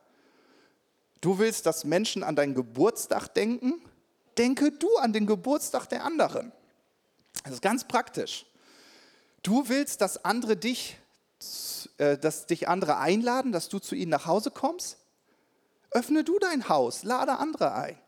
[1.20, 3.82] Du willst, dass Menschen an deinen Geburtstag denken?
[4.37, 6.53] Denke du an den Geburtstag der anderen.
[7.45, 8.47] Das ist ganz praktisch.
[9.43, 10.99] Du willst, dass andere dich,
[11.99, 14.99] äh, dass dich andere einladen, dass du zu ihnen nach Hause kommst?
[15.91, 17.99] Öffne du dein Haus, lade andere ein.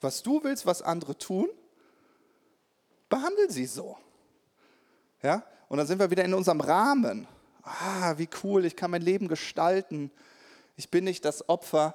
[0.00, 1.48] Was du willst, was andere tun,
[3.08, 3.98] behandle sie so.
[5.22, 5.42] Ja?
[5.68, 7.26] Und dann sind wir wieder in unserem Rahmen.
[7.62, 10.10] Ah, wie cool, ich kann mein Leben gestalten.
[10.76, 11.94] Ich bin nicht das Opfer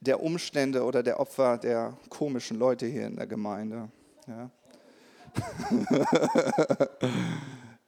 [0.00, 3.90] der Umstände oder der Opfer der komischen Leute hier in der Gemeinde.
[4.26, 4.50] Ja.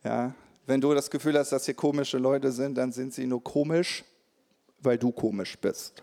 [0.04, 0.34] ja.
[0.66, 4.04] Wenn du das Gefühl hast, dass hier komische Leute sind, dann sind sie nur komisch,
[4.78, 6.02] weil du komisch bist.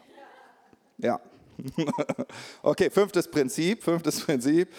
[0.98, 1.20] Ja.
[2.64, 4.70] okay, fünftes Prinzip, fünftes Prinzip.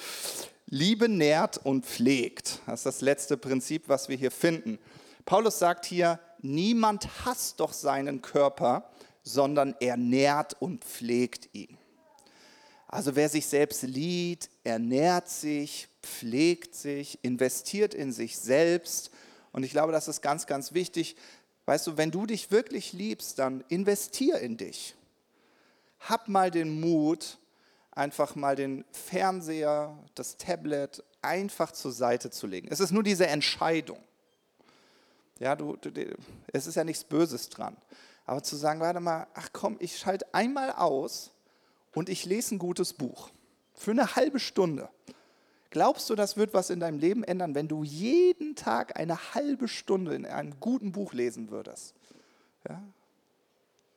[0.72, 2.60] Liebe nährt und pflegt.
[2.66, 4.78] Das ist das letzte Prinzip, was wir hier finden.
[5.26, 8.88] Paulus sagt hier, niemand hasst doch seinen Körper,
[9.24, 11.76] sondern er nährt und pflegt ihn.
[12.86, 19.10] Also wer sich selbst liebt, ernährt sich, pflegt sich, investiert in sich selbst.
[19.52, 21.16] Und ich glaube, das ist ganz, ganz wichtig.
[21.66, 24.94] Weißt du, wenn du dich wirklich liebst, dann investier in dich.
[25.98, 27.38] Hab mal den Mut,
[27.92, 32.68] einfach mal den Fernseher, das Tablet einfach zur Seite zu legen.
[32.70, 33.98] Es ist nur diese Entscheidung.
[35.38, 35.90] Ja, du, du,
[36.52, 37.76] es ist ja nichts Böses dran.
[38.26, 41.32] Aber zu sagen, warte mal, ach komm, ich schalte einmal aus
[41.94, 43.30] und ich lese ein gutes Buch
[43.74, 44.88] für eine halbe Stunde.
[45.70, 49.68] Glaubst du, das wird was in deinem Leben ändern, wenn du jeden Tag eine halbe
[49.68, 51.94] Stunde in einem guten Buch lesen würdest?
[52.68, 52.82] Ja?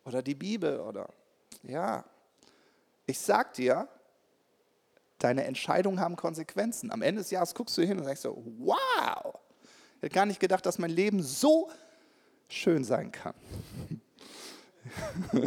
[0.05, 1.09] Oder die Bibel oder
[1.63, 2.05] ja.
[3.05, 3.87] Ich sag dir,
[5.19, 6.91] deine Entscheidungen haben Konsequenzen.
[6.91, 9.39] Am Ende des Jahres guckst du hin und sagst so, wow,
[9.97, 11.69] ich hätte gar nicht gedacht, dass mein Leben so
[12.47, 13.35] schön sein kann.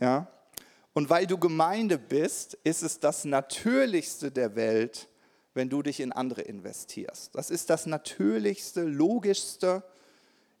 [0.00, 0.26] ja.
[0.92, 5.08] Und weil du Gemeinde bist, ist es das Natürlichste der Welt,
[5.54, 7.34] wenn du dich in andere investierst.
[7.34, 9.82] Das ist das Natürlichste, Logischste.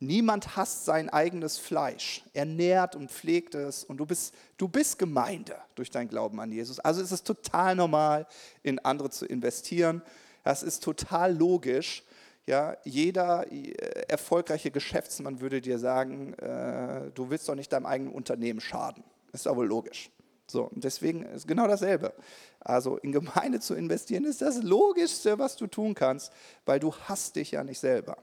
[0.02, 2.24] Niemand hasst sein eigenes Fleisch.
[2.32, 3.84] Er nährt und pflegt es.
[3.84, 6.80] Und du bist, du bist Gemeinde durch dein Glauben an Jesus.
[6.80, 8.26] Also ist es total normal,
[8.62, 10.00] in andere zu investieren.
[10.42, 12.02] Das ist total logisch.
[12.46, 13.72] Ja, jeder äh,
[14.08, 19.04] erfolgreiche Geschäftsmann würde dir sagen, äh, du willst doch nicht deinem eigenen Unternehmen schaden.
[19.32, 20.10] Ist aber logisch.
[20.46, 22.14] So, deswegen ist genau dasselbe.
[22.58, 26.32] Also in Gemeinde zu investieren ist das Logischste, was du tun kannst,
[26.64, 28.16] weil du hast dich ja nicht selber.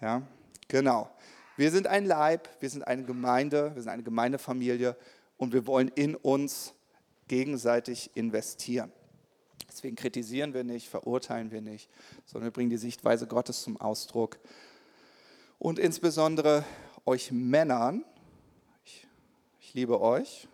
[0.00, 0.22] Ja,
[0.70, 1.10] genau.
[1.56, 4.96] Wir sind ein Leib, wir sind eine Gemeinde, wir sind eine Gemeindefamilie
[5.36, 6.72] und wir wollen in uns
[7.28, 8.90] gegenseitig investieren.
[9.68, 11.90] Deswegen kritisieren wir nicht, verurteilen wir nicht,
[12.24, 14.38] sondern wir bringen die Sichtweise Gottes zum Ausdruck.
[15.58, 16.64] Und insbesondere
[17.04, 18.04] euch Männern,
[18.84, 19.06] ich,
[19.60, 20.48] ich liebe euch,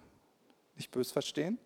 [0.74, 1.58] nicht bös verstehen.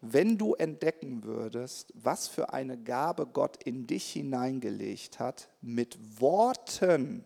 [0.00, 7.24] Wenn du entdecken würdest, was für eine Gabe Gott in dich hineingelegt hat, mit Worten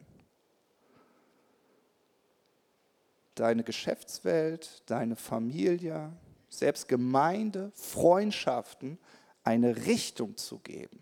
[3.36, 6.12] deine Geschäftswelt, deine Familie,
[6.48, 8.98] selbst Gemeinde, Freundschaften
[9.42, 11.00] eine Richtung zu geben.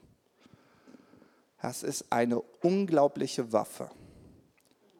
[1.61, 3.91] Das ist eine unglaubliche Waffe.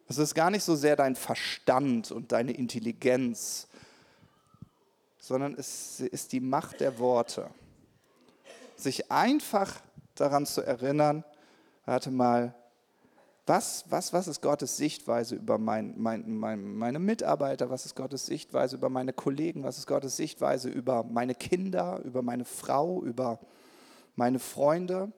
[0.09, 3.67] Es ist gar nicht so sehr dein Verstand und deine Intelligenz,
[5.23, 7.49] sondern es ist die Macht der Worte.
[8.77, 9.81] Sich einfach
[10.17, 11.25] daran zu erinnern,
[11.87, 12.55] warte mal,
[13.47, 17.71] was, was, was ist Gottes Sichtweise über mein, mein, mein, meine Mitarbeiter?
[17.71, 19.63] Was ist Gottes Sichtweise über meine Kollegen?
[19.63, 23.39] Was ist Gottes Sichtweise über meine Kinder, über meine Frau, über
[24.17, 25.13] meine Freunde?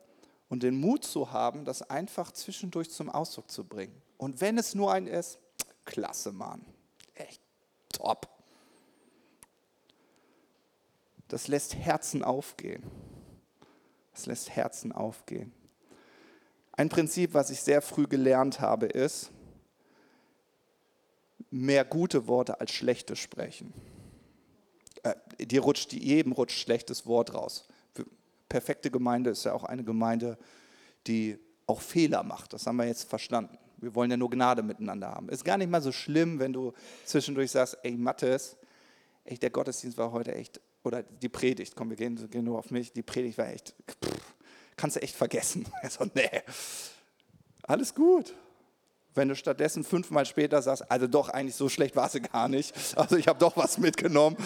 [0.51, 4.03] Und den Mut zu haben, das einfach zwischendurch zum Ausdruck zu bringen.
[4.19, 5.39] Und wenn es nur ein ist,
[5.87, 6.65] klasse, Mann.
[7.15, 7.41] Echt
[7.91, 8.34] top.
[11.29, 12.83] Das lässt Herzen aufgehen.
[14.13, 15.53] Das lässt Herzen aufgehen.
[16.73, 19.31] Ein Prinzip, was ich sehr früh gelernt habe, ist,
[21.51, 23.73] mehr gute Worte als schlechte sprechen.
[25.05, 25.15] Äh,
[25.47, 27.69] dir rutscht, jedem rutscht schlechtes Wort raus.
[28.49, 30.39] Perfekte Gemeinde ist ja auch eine Gemeinde,
[31.07, 32.53] die auch Fehler macht.
[32.53, 33.59] Das haben wir jetzt verstanden.
[33.79, 35.29] Wir wollen ja nur Gnade miteinander haben.
[35.29, 36.73] Ist gar nicht mal so schlimm, wenn du
[37.05, 38.57] zwischendurch sagst, ey Mathis,
[39.25, 42.71] echt, der Gottesdienst war heute echt, oder die Predigt, komm, wir gehen, gehen nur auf
[42.71, 44.35] mich, die Predigt war echt, pff,
[44.77, 45.67] kannst du echt vergessen.
[45.83, 46.43] Also, nee,
[47.63, 48.35] alles gut.
[49.15, 52.75] Wenn du stattdessen fünfmal später sagst, also doch, eigentlich so schlecht war sie gar nicht.
[52.97, 54.37] Also ich habe doch was mitgenommen.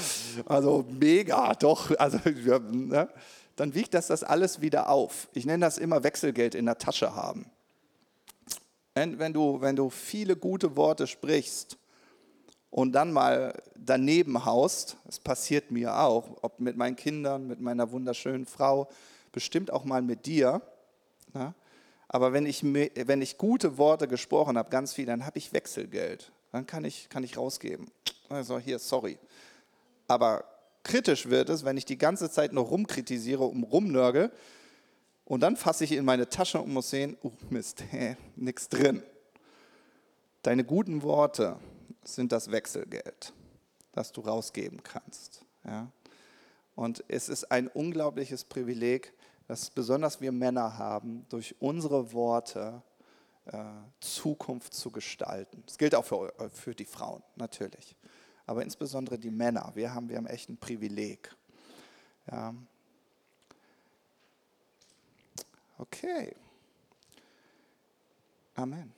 [0.45, 1.91] Also mega, doch.
[1.99, 2.18] Also,
[2.70, 3.09] ne?
[3.57, 5.28] Dann wiegt das das alles wieder auf.
[5.32, 7.51] Ich nenne das immer Wechselgeld in der Tasche haben.
[8.95, 11.78] Wenn du, wenn du viele gute Worte sprichst
[12.71, 17.91] und dann mal daneben haust, das passiert mir auch, ob mit meinen Kindern, mit meiner
[17.91, 18.89] wunderschönen Frau,
[19.33, 20.61] bestimmt auch mal mit dir.
[21.35, 21.55] Ja?
[22.09, 26.33] Aber wenn ich, wenn ich gute Worte gesprochen habe, ganz viel, dann habe ich Wechselgeld.
[26.53, 27.91] Dann kann ich, kann ich rausgeben.
[28.29, 29.19] Also hier, sorry.
[30.07, 30.45] Aber
[30.83, 34.31] kritisch wird es, wenn ich die ganze Zeit nur rumkritisiere und rumnörge
[35.25, 39.03] und dann fasse ich in meine Tasche und muss sehen, oh Mist, hä, nichts drin.
[40.43, 41.57] Deine guten Worte
[42.15, 43.33] sind das Wechselgeld,
[43.93, 45.45] das du rausgeben kannst.
[45.65, 45.91] Ja?
[46.75, 49.13] Und es ist ein unglaubliches Privileg,
[49.47, 52.83] dass besonders wir Männer haben, durch unsere Worte
[53.47, 53.65] äh,
[54.01, 55.63] Zukunft zu gestalten.
[55.67, 57.97] Das gilt auch für, für die Frauen, natürlich.
[58.47, 59.73] Aber insbesondere die Männer.
[59.75, 61.35] Wir haben, wir haben echt ein Privileg.
[62.31, 62.55] Ja.
[65.79, 66.35] Okay.
[68.55, 68.97] Amen.